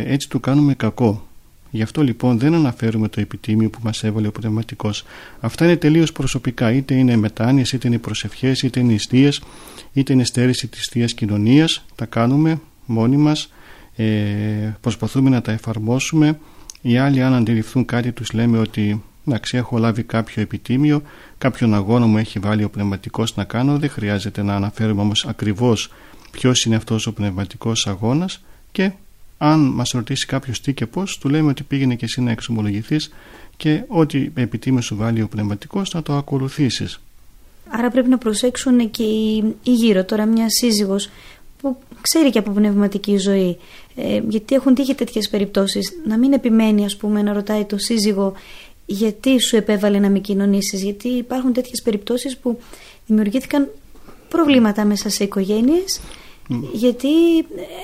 έτσι 0.07 0.29
του 0.29 0.41
κάνουμε 0.41 0.75
κακό. 0.75 1.27
Γι' 1.71 1.83
αυτό 1.83 2.03
λοιπόν 2.03 2.39
δεν 2.39 2.55
αναφέρουμε 2.55 3.09
το 3.09 3.21
επιτίμιο 3.21 3.71
που 3.71 3.79
μας 3.83 4.05
έβαλε 4.05 4.27
ο 4.27 4.31
πνευματικός. 4.31 5.05
Αυτά 5.41 5.65
είναι 5.65 5.77
τελείως 5.77 6.13
προσωπικά, 6.13 6.73
είτε 6.73 6.95
είναι 6.95 7.17
μετάνοιες, 7.17 7.73
είτε 7.73 7.89
είναι 7.89 7.99
προσευχές, 7.99 8.63
είτε 8.63 8.81
είναι 8.81 8.93
ιστίες, 8.93 9.43
είτε 9.93 10.13
είναι 10.13 10.25
στέρηση 10.25 10.67
της 10.67 10.89
Θείας 10.91 11.15
Κοινωνίας. 11.15 11.85
Τα 11.95 12.05
κάνουμε 12.05 12.61
μόνοι 12.87 13.17
μας 13.17 13.51
ε, 13.97 14.05
προσπαθούμε 14.81 15.31
να 15.31 15.41
τα 15.43 15.53
εφαρμόσουμε. 15.53 16.39
Οι 16.81 16.97
άλλοι 16.97 17.23
αν 17.23 17.35
αντιληφθούν 17.35 17.85
κάτι 17.85 18.13
τους 18.13 18.33
λέμε 18.33 18.59
ότι 18.59 19.03
εντάξει 19.27 19.57
έχω 19.57 19.79
λάβει 19.79 20.03
κάποιο 20.03 20.43
επιτίμιο 20.43 21.03
κάποιον 21.39 21.75
αγώνα 21.75 22.07
μου 22.07 22.19
έχει 22.19 22.39
βάλει 22.39 22.65
ο 22.65 22.71
πνευματικός 22.71 23.37
να 23.37 23.45
κάνω 23.45 23.79
δεν 23.79 23.91
χρειάζεται 23.91 24.43
να 24.43 24.55
αναφέρουμε 24.55 25.01
όμως 25.01 25.27
ακριβώς 25.27 25.93
ποιος 26.31 26.65
είναι 26.65 26.77
αυτός 26.77 27.07
ο 27.07 27.13
πνευματικός 27.13 27.87
αγώνας 27.87 28.45
και 28.73 28.93
αν 29.39 29.61
μας 29.61 29.91
ρωτήσει 29.91 30.27
κάποιος 30.27 30.61
τι 30.61 30.75
και 30.75 30.87
πώς 30.87 31.19
του 31.19 31.29
λέμε 31.29 31.51
ότι 31.51 31.63
πήγαινε 31.63 31.95
και 31.95 32.05
εσύ 32.05 32.21
να 32.21 32.31
εξομολογηθείς 32.31 33.11
και 33.57 33.83
ό,τι 33.89 34.31
επιτίμιο 34.35 34.81
σου 34.81 34.97
βάλει 34.97 35.23
ο 35.23 35.29
πνευματικός 35.29 35.95
να 35.95 36.03
το 36.03 36.17
ακολουθήσεις. 36.17 37.01
Άρα 37.69 37.91
πρέπει 37.91 38.09
να 38.09 38.19
προσέξουν 38.19 38.91
και 38.91 39.03
οι 39.03 39.55
γύρω. 39.63 40.05
Τώρα 40.05 40.27
μια 40.27 40.51
σύζυγος 40.51 41.11
που 41.61 41.79
ξέρει 42.01 42.31
και 42.31 42.39
από 42.39 42.51
πνευματική 42.51 43.17
ζωή. 43.17 43.57
Ε, 43.95 44.21
γιατί 44.29 44.55
έχουν 44.55 44.75
τύχει 44.75 44.95
τέτοιες 44.95 45.29
περιπτώσεις. 45.29 45.93
Να 46.07 46.19
μην 46.19 46.33
επιμένει, 46.33 46.85
ας 46.85 46.97
πούμε, 46.97 47.23
να 47.23 47.33
ρωτάει 47.33 47.65
το 47.65 47.79
σύζυγο 47.79 48.33
γιατί 48.87 49.41
σου 49.41 49.57
επέβαλε 49.57 49.99
να 49.99 50.09
μην 50.09 50.23
κοινωνήσεις. 50.23 50.83
Γιατί 50.83 51.09
υπάρχουν 51.09 51.53
τέτοιες 51.53 51.83
περιπτώσεις 51.83 52.37
που 52.37 52.59
δημιουργήθηκαν 53.07 53.69
προβλήματα 54.29 54.85
μέσα 54.85 55.09
σε 55.09 55.25
οικογένειες. 55.25 56.01
Γιατί 56.73 57.09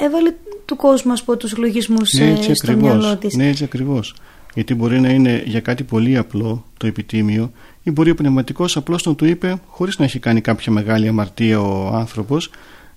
έβαλε 0.00 0.34
του 0.64 0.76
κόσμου, 0.76 1.12
ας 1.12 1.22
πω, 1.22 1.36
τους 1.36 1.56
λογισμούς 1.56 2.12
ναι, 2.12 2.38
ε, 2.48 2.54
στο 2.54 2.76
μυαλό 2.76 3.16
της. 3.16 3.36
Ναι, 3.36 3.48
έτσι 3.48 3.64
ακριβώς. 3.64 4.14
Γιατί 4.54 4.74
μπορεί 4.74 5.00
να 5.00 5.08
είναι 5.08 5.42
για 5.46 5.60
κάτι 5.60 5.82
πολύ 5.82 6.16
απλό 6.16 6.64
το 6.76 6.86
επιτίμιο, 6.86 7.52
ή 7.82 7.90
μπορεί 7.90 8.10
ο 8.10 8.14
πνευματικός 8.14 8.76
απλώς 8.76 9.06
να 9.06 9.14
του 9.14 9.24
είπε, 9.24 9.60
χωρίς 9.66 9.98
να 9.98 10.04
έχει 10.04 10.18
κάνει 10.18 10.40
κάποια 10.40 10.72
μεγάλη 10.72 11.08
αμαρτία 11.08 11.60
ο 11.60 11.86
άνθρωπος, 11.94 12.50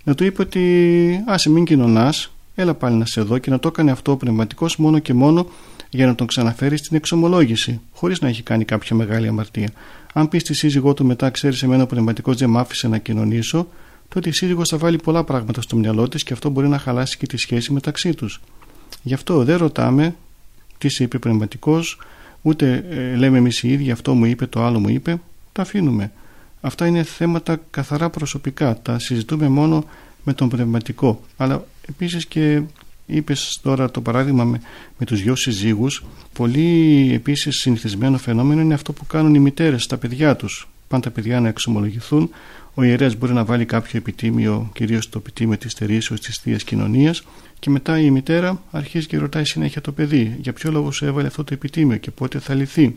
να 0.05 0.15
του 0.15 0.23
είπε 0.23 0.41
ότι 0.41 1.23
άσε 1.25 1.49
μην 1.49 1.65
κοινωνάς, 1.65 2.31
έλα 2.55 2.73
πάλι 2.73 2.95
να 2.95 3.05
σε 3.05 3.21
δω 3.21 3.37
και 3.37 3.49
να 3.49 3.59
το 3.59 3.67
έκανε 3.67 3.91
αυτό 3.91 4.11
ο 4.11 4.17
πνευματικός 4.17 4.77
μόνο 4.77 4.99
και 4.99 5.13
μόνο 5.13 5.47
για 5.89 6.05
να 6.05 6.15
τον 6.15 6.27
ξαναφέρει 6.27 6.77
στην 6.77 6.97
εξομολόγηση, 6.97 7.81
χωρίς 7.93 8.21
να 8.21 8.27
έχει 8.27 8.43
κάνει 8.43 8.65
κάποια 8.65 8.95
μεγάλη 8.95 9.27
αμαρτία. 9.27 9.69
Αν 10.13 10.29
πεις 10.29 10.41
στη 10.41 10.53
σύζυγό 10.53 10.93
του 10.93 11.05
μετά, 11.05 11.29
ξέρεις, 11.29 11.63
εμένα 11.63 11.83
ο 11.83 11.85
πνευματικός 11.85 12.37
δεν 12.37 12.49
μ' 12.49 12.57
άφησε 12.57 12.87
να 12.87 12.97
κοινωνήσω, 12.97 13.67
τότε 14.07 14.29
η 14.29 14.31
σύζυγος 14.31 14.69
θα 14.69 14.77
βάλει 14.77 14.97
πολλά 14.97 15.23
πράγματα 15.23 15.61
στο 15.61 15.75
μυαλό 15.75 16.07
της 16.07 16.23
και 16.23 16.33
αυτό 16.33 16.49
μπορεί 16.49 16.67
να 16.67 16.77
χαλάσει 16.77 17.17
και 17.17 17.25
τη 17.25 17.37
σχέση 17.37 17.73
μεταξύ 17.73 18.13
τους. 18.13 18.41
Γι' 19.03 19.13
αυτό 19.13 19.43
δεν 19.43 19.57
ρωτάμε 19.57 20.15
τι 20.77 20.89
σε 20.89 21.03
είπε 21.03 21.17
πνευματικός, 21.17 21.99
ούτε 22.41 22.85
ε, 22.89 23.15
λέμε 23.15 23.37
εμείς 23.37 23.63
οι 23.63 23.71
ίδιοι 23.71 23.91
αυτό 23.91 24.13
μου 24.13 24.25
είπε, 24.25 24.45
το 24.45 24.63
άλλο 24.63 24.79
μου 24.79 24.89
είπε, 24.89 25.19
τα 25.51 25.61
αφήνουμε. 25.61 26.11
Αυτά 26.65 26.87
είναι 26.87 27.03
θέματα 27.03 27.61
καθαρά 27.69 28.09
προσωπικά. 28.09 28.81
Τα 28.81 28.99
συζητούμε 28.99 29.47
μόνο 29.47 29.85
με 30.23 30.33
τον 30.33 30.49
πνευματικό. 30.49 31.21
Αλλά 31.37 31.65
επίσης 31.89 32.25
και 32.25 32.61
είπες 33.05 33.59
τώρα 33.61 33.91
το 33.91 34.01
παράδειγμα 34.01 34.43
με, 34.43 34.61
με 34.97 35.05
τους 35.05 35.21
δυο 35.21 35.35
συζύγους. 35.35 36.03
Πολύ 36.33 37.09
επίσης 37.13 37.55
συνηθισμένο 37.55 38.17
φαινόμενο 38.17 38.61
είναι 38.61 38.73
αυτό 38.73 38.93
που 38.93 39.05
κάνουν 39.05 39.35
οι 39.35 39.39
μητέρες 39.39 39.83
στα 39.83 39.97
παιδιά 39.97 40.35
τους. 40.35 40.67
Πάνε 40.87 41.03
τα 41.03 41.09
παιδιά 41.09 41.39
να 41.39 41.47
εξομολογηθούν. 41.47 42.29
Ο 42.73 42.83
ιερέας 42.83 43.15
μπορεί 43.15 43.33
να 43.33 43.45
βάλει 43.45 43.65
κάποιο 43.65 43.99
επιτήμιο, 43.99 44.69
κυρίως 44.73 45.09
το 45.09 45.17
επιτήμιο 45.17 45.57
της 45.57 45.73
θερήσεως 45.73 46.19
της 46.19 46.37
Θείας 46.37 46.63
Κοινωνίας 46.63 47.23
και 47.59 47.69
μετά 47.69 47.99
η 47.99 48.11
μητέρα 48.11 48.61
αρχίζει 48.71 49.07
και 49.07 49.17
ρωτάει 49.17 49.45
συνέχεια 49.45 49.81
το 49.81 49.91
παιδί 49.91 50.37
για 50.41 50.53
ποιο 50.53 50.71
λόγο 50.71 50.91
σου 50.91 51.05
έβαλε 51.05 51.27
αυτό 51.27 51.43
το 51.43 51.53
επιτήμιο 51.53 51.97
και 51.97 52.11
πότε 52.11 52.39
θα 52.39 52.53
λυθεί. 52.53 52.95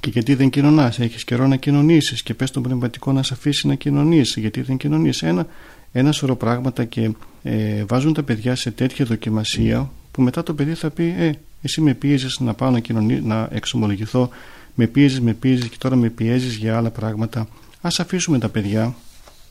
Και 0.00 0.10
γιατί 0.10 0.34
δεν 0.34 0.50
κοινωνάς, 0.50 0.98
έχεις 0.98 1.24
καιρό 1.24 1.46
να 1.46 1.56
κοινωνήσεις 1.56 2.22
και 2.22 2.34
πες 2.34 2.50
τον 2.50 2.62
πνευματικό 2.62 3.12
να 3.12 3.22
σε 3.22 3.34
αφήσει 3.34 3.66
να 3.66 3.74
κοινωνήσεις, 3.74 4.36
γιατί 4.36 4.62
δεν 4.62 4.76
κοινωνείς; 4.76 5.22
Ένα, 5.22 5.46
ένα 5.92 6.12
σωρό 6.12 6.36
πράγματα 6.36 6.84
και 6.84 7.10
ε, 7.42 7.84
βάζουν 7.84 8.12
τα 8.12 8.22
παιδιά 8.22 8.54
σε 8.54 8.70
τέτοια 8.70 9.04
δοκιμασία 9.04 9.90
που 10.10 10.22
μετά 10.22 10.42
το 10.42 10.54
παιδί 10.54 10.74
θα 10.74 10.90
πει 10.90 11.14
Ε, 11.18 11.30
εσύ 11.62 11.80
με 11.80 11.94
πίεζες 11.94 12.40
να 12.40 12.54
πάω 12.54 12.70
να, 12.70 12.80
κοινωνεί, 12.80 13.20
να 13.20 13.48
εξομολογηθώ, 13.52 14.28
με 14.74 14.86
πίεζες, 14.86 15.20
με 15.20 15.32
πίεζες 15.32 15.68
και 15.68 15.76
τώρα 15.78 15.96
με 15.96 16.08
πιέζεις 16.08 16.54
για 16.54 16.76
άλλα 16.76 16.90
πράγματα. 16.90 17.40
Α 17.80 17.88
αφήσουμε 17.98 18.38
τα 18.38 18.48
παιδιά, 18.48 18.94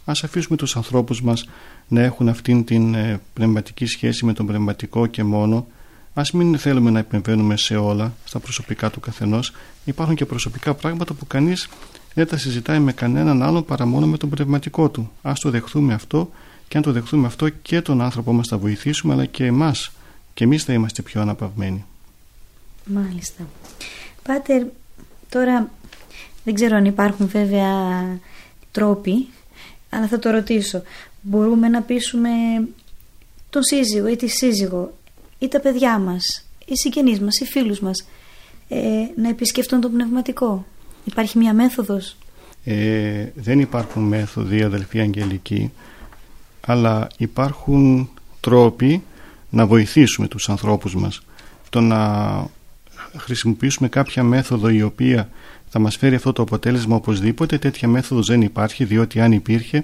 ας 0.06 0.24
αφήσουμε 0.24 0.58
τους 0.58 0.76
ανθρώπους 0.76 1.22
μας 1.22 1.46
να 1.88 2.02
έχουν 2.02 2.30
αυτήν 2.30 2.64
την 2.64 2.94
ε, 2.94 3.20
πνευματική 3.34 3.86
σχέση 3.86 4.26
με 4.26 4.34
τον 4.34 4.46
πνευματικό 4.46 5.06
και 5.06 5.24
μόνο 5.24 5.68
Α 6.14 6.22
μην 6.34 6.58
θέλουμε 6.58 6.90
να 6.90 7.00
επεμβαίνουμε 7.00 7.58
σε 7.58 7.76
όλα, 7.76 8.14
στα 8.26 8.40
προσωπικά 8.40 8.90
του 8.90 9.00
καθενός. 9.00 9.54
Υπάρχουν 9.86 10.16
και 10.16 10.26
προσωπικά 10.26 10.74
πράγματα 10.74 11.14
που 11.14 11.28
κανείς 11.28 11.70
δεν 12.14 12.28
τα 12.28 12.38
συζητάει 12.38 12.80
με 12.80 12.92
κανέναν 12.92 13.44
άλλον 13.44 13.66
παρά 13.66 13.86
μόνο 13.86 14.08
με 14.08 14.18
τον 14.18 14.30
πνευματικό 14.30 14.90
του. 14.90 15.12
Α 15.22 15.34
το 15.42 15.50
δεχθούμε 15.50 15.94
αυτό 15.94 16.30
και 16.68 16.78
αν 16.78 16.84
το 16.84 16.92
δεχθούμε 16.92 17.28
αυτό 17.28 17.50
και 17.50 17.82
τον 17.82 18.02
άνθρωπο 18.02 18.34
μας 18.34 18.48
θα 18.48 18.58
βοηθήσουμε, 18.58 19.14
αλλά 19.14 19.26
και 19.26 19.46
εμάς. 19.46 19.92
Και 20.34 20.44
εμείς 20.44 20.64
θα 20.64 20.74
είμαστε 20.74 21.02
πιο 21.02 21.22
αναπαυμένοι. 21.22 21.86
Μάλιστα. 22.86 23.48
Πάτερ, 24.24 24.64
τώρα 25.30 25.70
δεν 26.44 26.54
ξέρω 26.54 26.76
αν 26.76 26.86
υπάρχουν 26.86 27.28
βέβαια 27.28 27.74
τρόποι, 28.72 29.28
αλλά 29.90 30.08
θα 30.08 30.20
το 30.20 30.30
ρωτήσω. 30.30 30.82
Μπορούμε 31.22 31.68
να 31.68 31.82
πείσουμε 31.82 32.30
τον 33.50 33.64
σύζυγο 33.64 34.08
ή 34.08 34.16
τη 34.16 34.28
σύζυγο 34.28 34.98
ή 35.40 35.48
τα 35.48 35.60
παιδιά 35.60 36.00
μας, 36.00 36.46
οι 36.66 36.76
συγγενείς 36.78 37.20
μας, 37.20 37.40
οι 37.40 37.46
φίλους 37.46 37.80
μας 37.80 38.08
ε, 38.68 38.80
να 39.16 39.30
επισκεφτούν 39.30 39.82
το 39.82 39.90
πνευματικό. 39.90 40.66
Υπάρχει 41.04 41.38
μια 41.38 41.54
μέθοδος; 41.54 42.18
Ε, 42.64 43.26
δεν 43.36 43.60
υπάρχουν 43.60 44.04
μέθοδοι 44.04 44.64
αδελφοί 44.64 45.00
αγγελικοί. 45.00 45.72
αλλά 46.62 47.08
υπάρχουν 47.18 48.10
τρόποι 48.40 49.04
να 49.50 49.66
βοηθήσουμε 49.66 50.28
τους 50.28 50.50
ανθρώπους 50.50 50.96
μας 50.96 51.22
το 51.70 51.82
να 51.82 52.00
χρησιμοποιήσουμε 53.18 53.88
κάποια 53.88 54.24
μέθοδο 54.24 54.70
η 54.70 54.82
οποία 54.82 55.30
θα 55.70 55.80
μας 55.80 55.98
φέρει 55.98 56.16
αυτό 56.16 56.34
το 56.34 56.42
αποτέλεσμα 56.42 56.96
οπωσδήποτε 56.96 57.58
τέτοια 57.58 57.88
μέθοδος 57.88 58.28
δεν 58.28 58.42
υπάρχει 58.42 58.84
διότι 58.84 59.20
αν 59.20 59.32
υπήρχε 59.32 59.84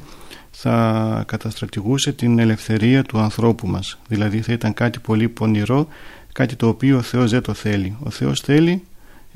θα 0.57 1.23
καταστρατηγούσε 1.27 2.11
την 2.11 2.39
ελευθερία 2.39 3.03
του 3.03 3.19
ανθρώπου 3.19 3.67
μας 3.67 3.97
δηλαδή 4.07 4.41
θα 4.41 4.53
ήταν 4.53 4.73
κάτι 4.73 4.99
πολύ 4.99 5.29
πονηρό 5.29 5.87
κάτι 6.31 6.55
το 6.55 6.67
οποίο 6.67 6.97
ο 6.97 7.01
Θεός 7.01 7.31
δεν 7.31 7.41
το 7.41 7.53
θέλει 7.53 7.95
ο 7.99 8.09
Θεός 8.09 8.41
θέλει 8.41 8.83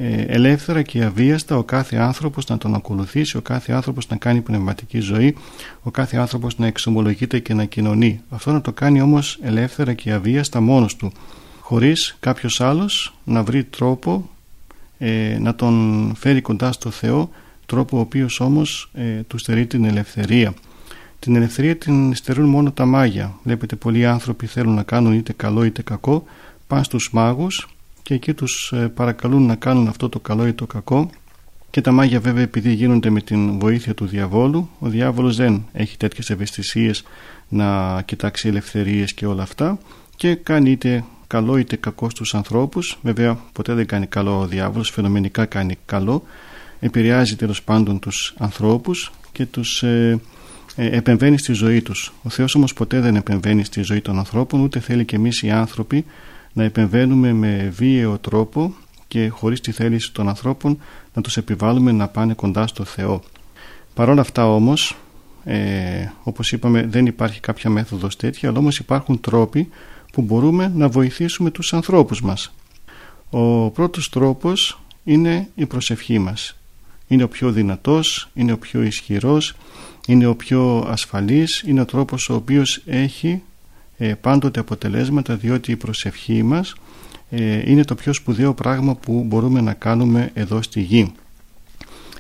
ε, 0.01 0.21
ελεύθερα 0.21 0.81
και 0.81 1.03
αβίαστα 1.03 1.57
ο 1.57 1.63
κάθε 1.63 1.97
άνθρωπος 1.97 2.47
να 2.47 2.57
τον 2.57 2.75
ακολουθήσει, 2.75 3.38
ο 3.38 3.41
κάθε 3.41 3.73
άνθρωπος 3.73 4.07
να 4.07 4.15
κάνει 4.15 4.41
πνευματική 4.41 4.99
ζωή, 4.99 5.35
ο 5.81 5.91
κάθε 5.91 6.17
άνθρωπος 6.17 6.57
να 6.57 6.67
εξομολογείται 6.67 7.39
και 7.39 7.53
να 7.53 7.65
κοινωνεί. 7.65 8.21
Αυτό 8.29 8.51
να 8.51 8.61
το 8.61 8.71
κάνει 8.71 9.01
όμως 9.01 9.39
ελεύθερα 9.41 9.93
και 9.93 10.11
αβίαστα 10.11 10.61
μόνος 10.61 10.95
του, 10.95 11.11
χωρίς 11.59 12.17
κάποιος 12.19 12.61
άλλος 12.61 13.15
να 13.23 13.43
βρει 13.43 13.63
τρόπο 13.63 14.29
ε, 14.97 15.38
να 15.39 15.55
τον 15.55 16.13
φέρει 16.17 16.41
κοντά 16.41 16.71
στο 16.71 16.89
Θεό, 16.89 17.29
τρόπο 17.65 17.97
ο 17.97 17.99
οποίος 17.99 18.39
όμως 18.39 18.89
ε, 18.93 19.03
του 19.03 19.38
στερεί 19.38 19.65
την 19.65 19.85
ελευθερία. 19.85 20.53
Την 21.19 21.35
ελευθερία 21.35 21.77
την 21.77 22.15
στερούν 22.15 22.49
μόνο 22.49 22.71
τα 22.71 22.85
μάγια. 22.85 23.33
Βλέπετε 23.43 23.75
πολλοί 23.75 24.05
άνθρωποι 24.05 24.45
θέλουν 24.45 24.73
να 24.73 24.83
κάνουν 24.83 25.13
είτε 25.13 25.33
καλό 25.33 25.63
είτε 25.63 25.81
κακό, 25.81 26.23
πάνε 26.67 26.83
στους 26.83 27.09
μάγους 27.11 27.67
και 28.03 28.13
εκεί 28.13 28.33
τους 28.33 28.71
ε, 28.75 28.88
παρακαλούν 28.88 29.45
να 29.45 29.55
κάνουν 29.55 29.88
αυτό 29.88 30.09
το 30.09 30.19
καλό 30.19 30.47
ή 30.47 30.53
το 30.53 30.65
κακό. 30.65 31.09
Και 31.69 31.81
τα 31.81 31.91
μάγια 31.91 32.19
βέβαια 32.19 32.43
επειδή 32.43 32.73
γίνονται 32.73 33.09
με 33.09 33.21
την 33.21 33.59
βοήθεια 33.59 33.93
του 33.93 34.05
διαβόλου 34.05 34.69
ο 34.79 34.88
διάβολος 34.88 35.35
δεν 35.35 35.65
έχει 35.71 35.97
τέτοιες 35.97 36.29
ευαισθησίες 36.29 37.03
να 37.49 38.01
κοιτάξει 38.01 38.47
ελευθερίες 38.47 39.13
και 39.13 39.25
όλα 39.25 39.43
αυτά 39.43 39.79
και 40.15 40.35
κάνει 40.35 40.71
είτε 40.71 41.03
καλό 41.27 41.57
είτε 41.57 41.75
κακό 41.75 42.09
στους 42.09 42.35
ανθρώπους. 42.35 42.97
Βέβαια 43.01 43.39
ποτέ 43.51 43.73
δεν 43.73 43.85
κάνει 43.85 44.05
καλό 44.05 44.39
ο 44.39 44.47
διάβολος 44.47 44.89
φαινομενικά 44.89 45.45
κάνει 45.45 45.77
καλό. 45.85 46.23
Επηρεάζει 46.79 47.35
τέλος 47.35 47.63
πάντων 47.63 47.99
τους 47.99 48.33
ανθρώπους 48.38 49.11
και 49.31 49.45
τους 49.45 49.83
ε, 49.83 49.88
ε, 49.88 50.19
επεμβαίνει 50.86 51.38
στη 51.38 51.53
ζωή 51.53 51.81
τους 51.81 52.13
ο 52.24 52.29
Θεός 52.29 52.55
όμως 52.55 52.74
ποτέ 52.74 53.00
δεν 53.00 53.15
επεμβαίνει 53.15 53.63
στη 53.63 53.81
ζωή 53.81 54.01
των 54.01 54.17
ανθρώπων 54.17 54.62
ούτε 54.62 54.79
θέλει 54.79 55.05
και 55.05 55.15
εμείς 55.15 55.41
οι 55.41 55.51
άνθρωποι 55.51 56.05
να 56.53 56.63
επεμβαίνουμε 56.63 57.33
με 57.33 57.74
βίαιο 57.75 58.17
τρόπο 58.17 58.74
και 59.07 59.27
χωρίς 59.27 59.62
τη 59.62 59.71
θέληση 59.71 60.13
των 60.13 60.29
ανθρώπων 60.29 60.79
να 61.13 61.21
τους 61.21 61.38
επιβάλλουμε 61.38 61.91
να 61.91 62.07
πάνε 62.07 62.33
κοντά 62.33 62.67
στο 62.67 62.83
Θεό. 62.83 63.21
Παρ' 63.93 64.09
όλα 64.09 64.21
αυτά 64.21 64.53
όμως, 64.53 64.98
ε, 65.43 66.07
όπως 66.24 66.51
είπαμε 66.51 66.86
δεν 66.86 67.05
υπάρχει 67.05 67.39
κάποια 67.39 67.69
μέθοδος 67.69 68.15
τέτοια, 68.15 68.50
αλλά 68.50 68.57
όμως 68.57 68.79
υπάρχουν 68.79 69.19
τρόποι 69.19 69.69
που 70.12 70.21
μπορούμε 70.21 70.71
να 70.75 70.89
βοηθήσουμε 70.89 71.51
τους 71.51 71.74
ανθρώπους 71.74 72.21
μας. 72.21 72.53
Ο 73.29 73.69
πρώτος 73.69 74.09
τρόπος 74.09 74.80
είναι 75.03 75.49
η 75.56 75.65
προσευχή 75.65 76.19
μας. 76.19 76.56
Είναι 77.08 77.23
ο 77.23 77.27
πιο 77.27 77.51
δυνατός, 77.51 78.30
είναι 78.34 78.51
ο 78.51 78.58
πιο 78.58 78.82
ισχυρός, 78.82 79.56
είναι 80.07 80.25
ο 80.25 80.35
πιο 80.35 80.85
ασφαλής, 80.88 81.63
είναι 81.67 81.81
ο 81.81 81.85
τρόπος 81.85 82.29
ο 82.29 82.33
οποίος 82.33 82.81
έχει 82.85 83.41
ε, 84.01 84.13
πάντοτε 84.13 84.59
αποτελέσματα 84.59 85.35
διότι 85.35 85.71
η 85.71 85.75
προσευχή 85.75 86.43
μας 86.43 86.75
ε, 87.29 87.71
είναι 87.71 87.83
το 87.83 87.95
πιο 87.95 88.13
σπουδαίο 88.13 88.53
πράγμα 88.53 88.95
που 88.95 89.23
μπορούμε 89.27 89.62
να 89.62 89.73
κάνουμε 89.73 90.31
εδώ 90.33 90.62
στη 90.62 90.81
γη. 90.81 91.12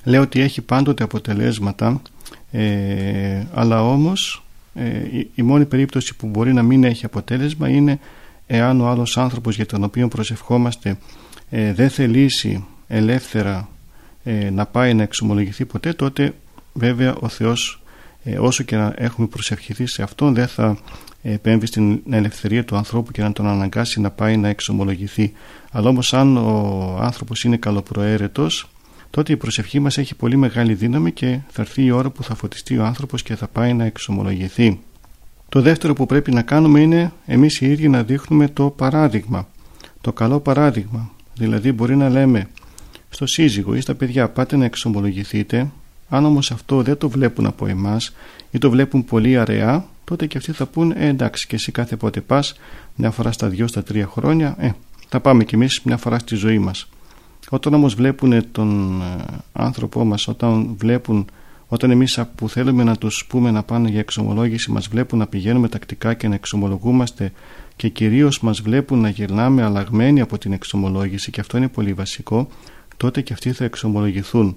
Λέω 0.03 0.21
ότι 0.21 0.39
έχει 0.39 0.61
πάντοτε 0.61 1.03
αποτελέσματα 1.03 2.01
ε, 2.51 3.43
αλλά 3.53 3.83
όμως 3.83 4.43
η 5.35 5.41
μόνη 5.41 5.65
περίπτωση 5.65 6.15
που 6.15 6.27
μπορεί 6.27 6.53
να 6.53 6.63
μην 6.63 6.83
έχει 6.83 7.05
αποτέλεσμα 7.05 7.69
είναι 7.69 7.99
εάν 8.47 8.81
ο 8.81 8.87
άλλος 8.87 9.17
άνθρωπος 9.17 9.55
για 9.55 9.65
τον 9.65 9.83
οποίο 9.83 10.07
προσευχόμαστε 10.07 10.97
δεν 11.49 11.89
θελήσει 11.89 12.65
ελεύθερα 12.87 13.69
να 14.51 14.65
πάει 14.65 14.93
να 14.93 15.03
εξομολογηθεί 15.03 15.65
ποτέ 15.65 15.93
τότε 15.93 16.33
βέβαια 16.73 17.15
ο 17.19 17.27
Θεός 17.27 17.81
όσο 18.39 18.63
και 18.63 18.75
να 18.75 18.93
έχουμε 18.97 19.27
προσευχηθεί 19.27 19.85
σε 19.85 20.03
αυτόν 20.03 20.33
δεν 20.33 20.47
θα 20.47 20.77
επέμβει 21.21 21.65
στην 21.65 22.01
ελευθερία 22.09 22.65
του 22.65 22.75
ανθρώπου 22.75 23.11
και 23.11 23.21
να 23.21 23.31
τον 23.31 23.47
αναγκάσει 23.47 24.01
να 24.01 24.11
πάει 24.11 24.37
να 24.37 24.47
εξομολογηθεί. 24.47 25.33
Αλλά 25.71 25.89
όμως 25.89 26.13
αν 26.13 26.37
ο 26.37 26.97
άνθρωπος 27.01 27.43
είναι 27.43 27.57
καλοπροαίρετος 27.57 28.69
τότε 29.09 29.33
η 29.33 29.37
προσευχή 29.37 29.79
μας 29.79 29.97
έχει 29.97 30.15
πολύ 30.15 30.35
μεγάλη 30.35 30.73
δύναμη 30.73 31.11
και 31.11 31.39
θα 31.49 31.61
έρθει 31.61 31.83
η 31.83 31.91
ώρα 31.91 32.09
που 32.09 32.23
θα 32.23 32.35
φωτιστεί 32.35 32.77
ο 32.77 32.85
άνθρωπος 32.85 33.23
και 33.23 33.35
θα 33.35 33.47
πάει 33.47 33.73
να 33.73 33.85
εξομολογηθεί. 33.85 34.79
Το 35.49 35.61
δεύτερο 35.61 35.93
που 35.93 36.05
πρέπει 36.05 36.31
να 36.31 36.41
κάνουμε 36.41 36.79
είναι 36.79 37.11
εμείς 37.25 37.61
οι 37.61 37.71
ίδιοι 37.71 37.87
να 37.87 38.03
δείχνουμε 38.03 38.47
το 38.47 38.69
παράδειγμα, 38.69 39.47
το 40.01 40.13
καλό 40.13 40.39
παράδειγμα. 40.39 41.11
Δηλαδή 41.35 41.71
μπορεί 41.71 41.95
να 41.95 42.09
λέμε 42.09 42.49
στο 43.09 43.25
σύζυγο 43.25 43.75
ή 43.75 43.81
στα 43.81 43.95
παιδιά 43.95 44.29
πάτε 44.29 44.55
να 44.55 44.65
εξομολογηθείτε, 44.65 45.71
αν 46.09 46.25
όμως 46.25 46.51
αυτό 46.51 46.81
δεν 46.81 46.97
το 46.97 47.09
βλέπουν 47.09 47.45
από 47.45 47.67
εμάς 47.67 48.13
ή 48.51 48.57
το 48.57 48.69
βλέπουν 48.69 49.05
πολύ 49.05 49.37
αραιά, 49.37 49.85
τότε 50.09 50.25
και 50.25 50.37
αυτοί 50.37 50.51
θα 50.51 50.65
πούν 50.65 50.91
ε, 50.91 51.07
εντάξει 51.07 51.47
και 51.47 51.55
εσύ 51.55 51.71
κάθε 51.71 51.95
πότε 51.95 52.21
πας 52.21 52.55
μια 52.95 53.11
φορά 53.11 53.31
στα 53.31 53.47
δυο 53.47 53.67
στα 53.67 53.83
τρία 53.83 54.05
χρόνια 54.05 54.55
ε, 54.59 54.69
θα 55.09 55.19
πάμε 55.19 55.43
κι 55.43 55.55
εμείς 55.55 55.81
μια 55.81 55.97
φορά 55.97 56.19
στη 56.19 56.35
ζωή 56.35 56.59
μας 56.59 56.89
όταν 57.49 57.73
όμως 57.73 57.95
βλέπουν 57.95 58.51
τον 58.51 59.01
ε, 59.01 59.23
άνθρωπό 59.53 60.03
μας 60.03 60.27
όταν 60.27 60.75
βλέπουν 60.77 61.25
όταν 61.67 61.91
εμείς 61.91 62.19
που 62.35 62.49
θέλουμε 62.49 62.83
να 62.83 62.95
τους 62.95 63.25
πούμε 63.29 63.51
να 63.51 63.63
πάνε 63.63 63.89
για 63.89 63.99
εξομολόγηση 63.99 64.71
μας 64.71 64.87
βλέπουν 64.87 65.19
να 65.19 65.27
πηγαίνουμε 65.27 65.67
τακτικά 65.67 66.13
και 66.13 66.27
να 66.27 66.35
εξομολογούμαστε 66.35 67.31
και 67.75 67.89
κυρίως 67.89 68.39
μας 68.39 68.61
βλέπουν 68.61 68.99
να 68.99 69.09
γυρνάμε 69.09 69.63
αλλαγμένοι 69.63 70.21
από 70.21 70.37
την 70.37 70.53
εξομολόγηση 70.53 71.31
και 71.31 71.41
αυτό 71.41 71.57
είναι 71.57 71.67
πολύ 71.67 71.93
βασικό 71.93 72.47
τότε 72.97 73.21
και 73.21 73.33
αυτοί 73.33 73.51
θα 73.51 73.63
εξομολογηθούν 73.63 74.55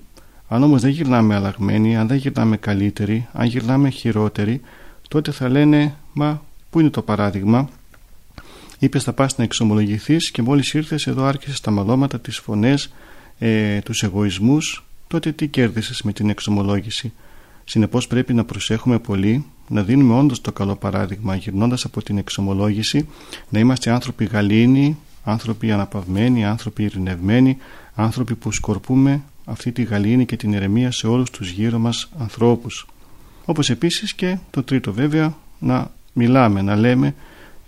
αν 0.53 0.63
όμως 0.63 0.81
δεν 0.81 0.91
γυρνάμε 0.91 1.35
αλλαγμένοι, 1.35 1.97
αν 1.97 2.07
δεν 2.07 2.17
γυρνάμε 2.17 2.57
καλύτεροι, 2.57 3.29
αν 3.33 3.47
γυρνάμε 3.47 3.89
χειρότεροι 3.89 4.61
τότε 5.09 5.31
θα 5.31 5.49
λένε 5.49 5.95
«Μα 6.13 6.43
πού 6.71 6.81
είναι 6.81 6.91
το 6.91 7.03
παράδειγμα» 7.03 7.69
είπες 8.79 9.03
θα 9.03 9.13
πας 9.13 9.39
να 9.39 9.45
εξομολογηθείς 9.45 10.31
και 10.31 10.43
μόλις 10.43 10.75
ήρθες 10.75 11.07
εδώ 11.07 11.25
άρχισες 11.25 11.61
τα 11.61 11.71
μαλώματα, 11.71 12.21
τις 12.21 12.39
φωνές, 12.39 12.93
ε, 13.39 13.81
τους 13.81 14.03
εγωισμούς. 14.03 14.85
Τότε 15.07 15.33
τι 15.33 15.47
κέρδισες 15.47 16.03
με 16.03 16.13
την 16.13 16.31
εξομολόγηση; 16.31 17.13
Συνεπώς 17.65 18.07
πρέπει 18.07 18.35
να 18.35 18.45
προσέχουμε 18.45 18.99
πολύ 18.99 19.45
να 19.69 19.83
δίνουμε 19.83 20.19
όντως 20.19 20.41
το 20.41 20.53
καλό 20.53 20.77
παράδειγμα 20.77 21.35
γυρνώντας 21.35 21.85
από 21.85 22.03
την 22.03 22.19
εξομολόγηση 22.19 23.09
να 23.49 23.59
είμαστε 23.59 23.91
άνθρωποι 23.91 24.25
γαλήνοι 24.25 24.97
άνθρωποι 25.25 25.73
αναπαυμένοι, 25.73 26.47
άνθρωποι 26.47 26.83
ειρηνευμένοι 26.83 27.57
άνθρωποι 27.95 28.35
που 28.35 28.53
σκορπούμε 28.53 29.23
αυτή 29.45 29.73
τη 29.73 29.83
γαλήνη 29.83 30.25
και 30.25 30.37
την 30.37 30.53
ηρεμία 30.53 30.91
σε 30.91 31.07
όλους 31.07 31.31
τους 31.31 31.51
γύρω 31.51 31.79
μας 31.79 32.09
ανθρώπους. 32.19 32.87
Όπως 33.45 33.71
επίσης 33.71 34.15
και 34.15 34.39
το 34.51 34.63
τρίτο 34.63 34.93
βέβαια 34.93 35.35
να 35.59 35.91
μιλάμε, 36.13 36.63
να 36.63 36.77
λέμε 36.77 37.15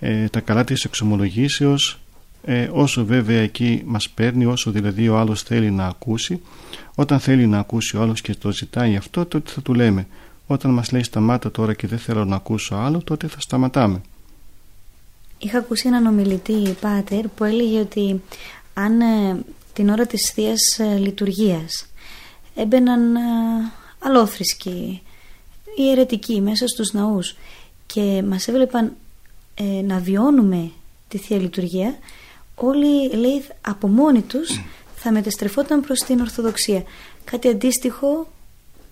ε, 0.00 0.28
τα 0.28 0.40
καλά 0.40 0.64
της 0.64 0.84
εξομολογήσεως 0.84 1.98
ε, 2.44 2.68
όσο 2.72 3.04
βέβαια 3.04 3.40
εκεί 3.40 3.82
μας 3.84 4.10
παίρνει, 4.10 4.44
όσο 4.44 4.70
δηλαδή 4.70 5.08
ο 5.08 5.18
άλλος 5.18 5.42
θέλει 5.42 5.70
να 5.70 5.86
ακούσει. 5.86 6.40
Όταν 6.94 7.20
θέλει 7.20 7.46
να 7.46 7.58
ακούσει 7.58 7.96
ο 7.96 8.02
άλλος 8.02 8.20
και 8.20 8.34
το 8.34 8.52
ζητάει 8.52 8.96
αυτό 8.96 9.26
τότε 9.26 9.50
θα 9.50 9.62
του 9.62 9.74
λέμε 9.74 10.06
όταν 10.46 10.70
μας 10.70 10.92
λέει 10.92 11.02
σταμάτα 11.02 11.50
τώρα 11.50 11.74
και 11.74 11.86
δεν 11.86 11.98
θέλω 11.98 12.24
να 12.24 12.36
ακούσω 12.36 12.74
άλλο 12.74 13.02
τότε 13.02 13.26
θα 13.26 13.40
σταματάμε 13.40 14.00
Είχα 15.38 15.58
ακούσει 15.58 15.88
έναν 15.88 16.06
ομιλητή 16.06 16.76
Πάτερ 16.80 17.28
που 17.28 17.44
έλεγε 17.44 17.80
ότι 17.80 18.22
αν 18.74 19.00
ε, 19.00 19.44
την 19.74 19.88
ώρα 19.88 20.06
της 20.06 20.30
Θείας 20.30 20.78
ε, 20.78 20.96
Λειτουργίας. 20.96 21.86
Έμπαιναν 22.54 23.16
ε, 23.16 23.20
αλόθρησκοι 23.98 25.02
οι 25.76 25.90
αιρετικοί 25.90 26.40
μέσα 26.40 26.66
στους 26.66 26.92
ναούς 26.92 27.36
και 27.86 28.22
μας 28.26 28.48
έβλεπαν 28.48 28.96
ε, 29.54 29.64
να 29.64 29.98
βιώνουμε 29.98 30.70
τη 31.08 31.18
Θεία 31.18 31.38
Λειτουργία. 31.38 31.98
Όλοι 32.54 33.10
λέει 33.16 33.44
από 33.60 33.88
μόνοι 33.88 34.22
τους 34.22 34.60
θα 34.96 35.12
μετεστρεφόταν 35.12 35.80
προς 35.80 36.00
την 36.00 36.20
Ορθοδοξία. 36.20 36.82
Κάτι 37.24 37.48
αντίστοιχο 37.48 38.28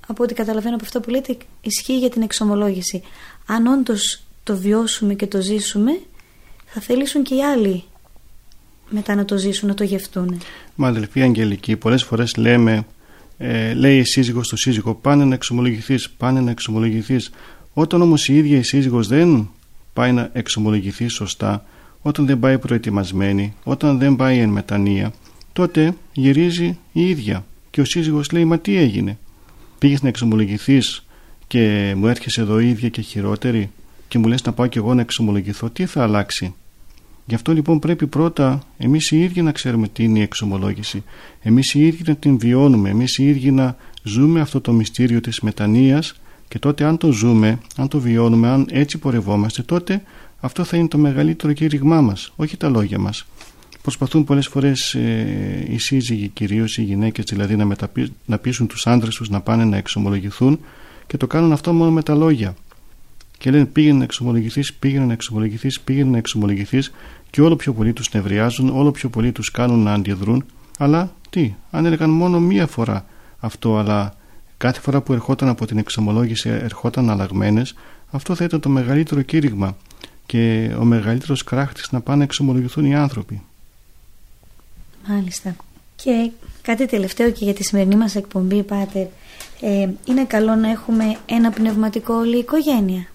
από 0.07 0.23
ό,τι 0.23 0.35
καταλαβαίνω 0.35 0.75
από 0.75 0.85
αυτό 0.85 1.01
που 1.01 1.11
λέτε 1.11 1.37
ισχύει 1.61 1.99
για 1.99 2.11
την 2.11 2.23
εξομολόγηση. 2.23 3.03
Αν 3.47 3.67
όντως 3.67 4.23
το 4.43 4.57
βιώσουμε 4.57 5.15
και 5.15 5.27
το 5.27 5.41
ζήσουμε 5.41 6.01
θα 6.67 6.81
θέλησουν 6.81 7.23
και 7.23 7.35
οι 7.35 7.45
άλλοι 7.45 7.85
μετά 8.93 9.15
να 9.15 9.25
το 9.25 9.37
ζήσουν, 9.37 9.69
να 9.69 9.75
το 9.75 9.85
γευτούν. 9.85 10.41
Μα 10.75 10.89
αδελφοί 10.89 11.23
Αγγελική, 11.23 11.77
πολλές 11.77 12.03
φορές 12.03 12.37
λέμε 12.37 12.87
ε, 13.39 13.75
λέει 13.75 13.99
η 13.99 14.05
σύζυγος 14.05 14.47
στο 14.47 14.57
σύζυγο 14.57 14.95
πάνε 14.95 15.25
να 15.25 15.35
εξομολογηθείς, 15.35 16.11
πάνε 16.11 16.41
να 16.41 16.51
εξομολογηθείς 16.51 17.31
όταν 17.73 18.03
όμως 18.03 18.29
η 18.29 18.37
ίδια 18.37 18.59
η 18.59 18.63
σύζυγος 18.63 19.07
δεν 19.09 19.51
πάει 19.93 20.13
να 20.13 20.31
εξομολογηθεί 20.33 21.09
σωστά 21.09 21.65
όταν 22.03 22.27
δεν 22.27 22.39
πάει 22.39 22.59
προετοιμασμένη 22.59 23.55
όταν 23.65 23.99
δεν 23.99 24.17
πάει 24.17 24.39
εν 24.39 24.49
μετανία 24.49 25.13
τότε 25.53 25.95
γυρίζει 26.13 26.79
η 26.93 27.09
ίδια 27.09 27.45
και 27.71 27.81
ο 27.81 27.85
σύζυγος 27.85 28.31
λέει 28.31 28.45
μα 28.45 28.59
τι 28.59 28.77
έγινε; 28.77 29.19
Πήγες 29.79 30.03
να 30.03 30.09
εξομολογηθείς 30.09 31.07
και 31.47 31.95
μου 31.97 32.07
έρχεσαι 32.07 32.41
εδώ 32.41 32.59
ίδια 32.59 32.89
και 32.89 33.01
χειρότερη 33.01 33.71
και 34.09 34.19
μου 34.19 34.27
λες 34.27 34.43
να 34.43 34.53
πάω 34.53 34.67
και 34.67 34.79
εγώ 34.79 34.95
να 34.95 35.01
εξομολογηθώ, 35.01 35.71
τι 35.71 35.87
θα 35.87 36.03
αλλάξει; 36.03 36.55
Γι' 37.33 37.39
αυτό 37.39 37.53
λοιπόν 37.53 37.79
πρέπει 37.79 38.07
πρώτα 38.07 38.63
εμείς 38.79 39.11
οι 39.11 39.23
ίδιοι 39.23 39.43
να 39.43 39.53
ξέρουμε 39.53 39.89
τι 39.89 40.03
είναι 40.03 40.19
η 40.19 40.23
εξομολόγηση. 40.23 41.03
Εμείς 41.41 41.75
οι 41.75 41.87
ίδιοι 41.87 42.03
να 42.07 42.17
την 42.17 42.39
βιώνουμε, 42.39 42.91
εμείς 42.91 43.19
οι 43.19 43.29
ίδιοι 43.29 43.51
να 43.51 43.77
ζούμε 44.03 44.41
αυτό 44.41 44.61
το 44.61 44.73
μυστήριο 44.73 45.21
της 45.21 45.41
μετανοίας 45.41 46.15
και 46.49 46.59
τότε 46.59 46.85
αν 46.85 46.97
το 46.97 47.13
ζούμε, 47.13 47.59
αν 47.77 47.89
το 47.89 48.01
βιώνουμε, 48.01 48.49
αν 48.49 48.67
έτσι 48.71 48.99
πορευόμαστε, 48.99 49.63
τότε 49.63 50.03
αυτό 50.41 50.65
θα 50.65 50.77
είναι 50.77 50.89
το 50.89 50.99
μεγαλύτερο 50.99 51.53
κήρυγμά 51.53 52.01
μας, 52.01 52.33
όχι 52.37 52.57
τα 52.57 52.69
λόγια 52.69 52.99
μας. 52.99 53.27
Προσπαθούν 53.83 54.25
πολλές 54.25 54.47
φορές 54.47 54.95
ε, 54.95 55.67
οι 55.69 55.79
σύζυγοι, 55.79 56.29
κυρίως 56.29 56.79
οι 56.79 56.83
γυναίκες 56.83 57.25
δηλαδή, 57.25 57.57
να, 57.57 57.65
μεταπί, 57.65 58.13
να 58.25 58.39
πείσουν 58.39 58.67
τους 58.67 58.87
άντρες 58.87 59.15
τους 59.15 59.29
να 59.29 59.41
πάνε 59.41 59.65
να 59.65 59.77
εξομολογηθούν 59.77 60.61
και 61.07 61.17
το 61.17 61.27
κάνουν 61.27 61.53
αυτό 61.53 61.73
μόνο 61.73 61.91
με 61.91 62.03
τα 62.03 62.15
λόγια. 62.15 62.55
Και 63.39 63.51
λένε 63.51 63.65
πήγαινε 63.65 63.99
να 63.99 64.05
εξομολογηθείς, 64.05 64.73
πήγαινε 64.75 65.05
να 65.07 65.13
εξομολογηθείς, 65.13 65.81
πήγαινε 65.81 66.11
να 66.11 66.19
εξομολογηθείς 66.19 66.93
και 67.33 67.41
όλο 67.41 67.57
πιο 67.57 67.73
πολύ 67.73 67.93
τους 67.93 68.13
νευριάζουν, 68.13 68.69
όλο 68.69 68.91
πιο 68.91 69.09
πολύ 69.09 69.33
τους 69.33 69.51
κάνουν 69.51 69.83
να 69.83 69.93
αντιδρούν. 69.93 70.45
Αλλά 70.79 71.13
τι, 71.31 71.55
αν 71.71 71.87
έλεγαν 71.87 72.11
μόνο 72.11 72.41
μία 72.41 72.67
φορά 72.67 73.05
αυτό, 73.39 73.77
αλλά 73.77 74.15
κάθε 74.57 74.81
φορά 74.81 75.01
που 75.01 75.13
ερχόταν 75.13 75.49
από 75.49 75.67
την 75.67 75.79
εξομολόγηση 75.79 76.49
ερχόταν 76.49 77.11
αλλαγμένες, 77.11 77.75
αυτό 78.11 78.35
θα 78.35 78.45
ήταν 78.45 78.61
το 78.61 78.69
μεγαλύτερο 78.69 79.23
κήρυγμα 79.23 79.77
και 80.27 80.75
ο 80.79 80.85
μεγαλύτερος 80.85 81.45
κράχτης 81.45 81.93
να 81.93 82.01
πάνε 82.01 82.19
να 82.19 82.25
εξομολογηθούν 82.25 82.85
οι 82.85 82.95
άνθρωποι. 82.95 83.43
Μάλιστα. 85.09 85.57
Και 85.97 86.31
κάτι 86.63 86.87
τελευταίο 86.87 87.31
και 87.31 87.45
για 87.45 87.55
τη 87.55 87.65
σημερινή 87.65 87.97
μας 87.97 88.15
εκπομπή, 88.15 88.63
Πάτερ. 88.63 89.07
Ε, 89.61 89.89
είναι 90.05 90.25
καλό 90.27 90.55
να 90.55 90.71
έχουμε 90.71 91.17
ένα 91.27 91.51
πνευματικό 91.51 92.15
όλη 92.15 92.39
οικογένεια. 92.39 93.07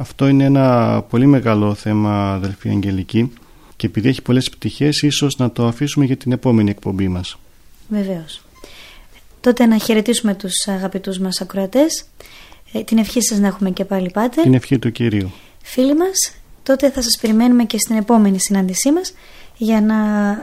Αυτό 0.00 0.28
είναι 0.28 0.44
ένα 0.44 1.02
πολύ 1.02 1.26
μεγάλο 1.26 1.74
θέμα, 1.74 2.32
αδελφή 2.32 2.68
Αγγελική, 2.68 3.32
και 3.76 3.86
επειδή 3.86 4.08
έχει 4.08 4.22
πολλές 4.22 4.50
πτυχές, 4.50 5.02
ίσως 5.02 5.36
να 5.36 5.50
το 5.50 5.66
αφήσουμε 5.66 6.04
για 6.04 6.16
την 6.16 6.32
επόμενη 6.32 6.70
εκπομπή 6.70 7.08
μας. 7.08 7.38
Βεβαίως. 7.88 8.42
Τότε 9.40 9.66
να 9.66 9.78
χαιρετήσουμε 9.78 10.34
τους 10.34 10.68
αγαπητούς 10.68 11.18
μας 11.18 11.40
ακροατές. 11.40 12.04
Ε, 12.72 12.82
την 12.82 12.98
ευχή 12.98 13.22
σας 13.22 13.38
να 13.38 13.46
έχουμε 13.46 13.70
και 13.70 13.84
πάλι, 13.84 14.10
Πάτερ. 14.10 14.42
Την 14.42 14.54
ευχή 14.54 14.78
του 14.78 14.92
Κυρίου. 14.92 15.30
Φίλοι 15.62 15.96
μας, 15.96 16.32
τότε 16.62 16.90
θα 16.90 17.02
σας 17.02 17.18
περιμένουμε 17.20 17.64
και 17.64 17.78
στην 17.78 17.96
επόμενη 17.96 18.40
συνάντησή 18.40 18.92
μας 18.92 19.12
για 19.56 19.80
να 19.80 19.96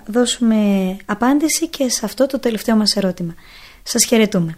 δώσουμε 0.07 0.55
απάντηση 1.05 1.67
και 1.67 1.89
σε 1.89 2.05
αυτό 2.05 2.25
το 2.25 2.39
τελευταίο 2.39 2.75
μας 2.75 2.95
ερώτημα. 2.95 3.35
Σας 3.83 4.05
χαιρετούμε. 4.05 4.57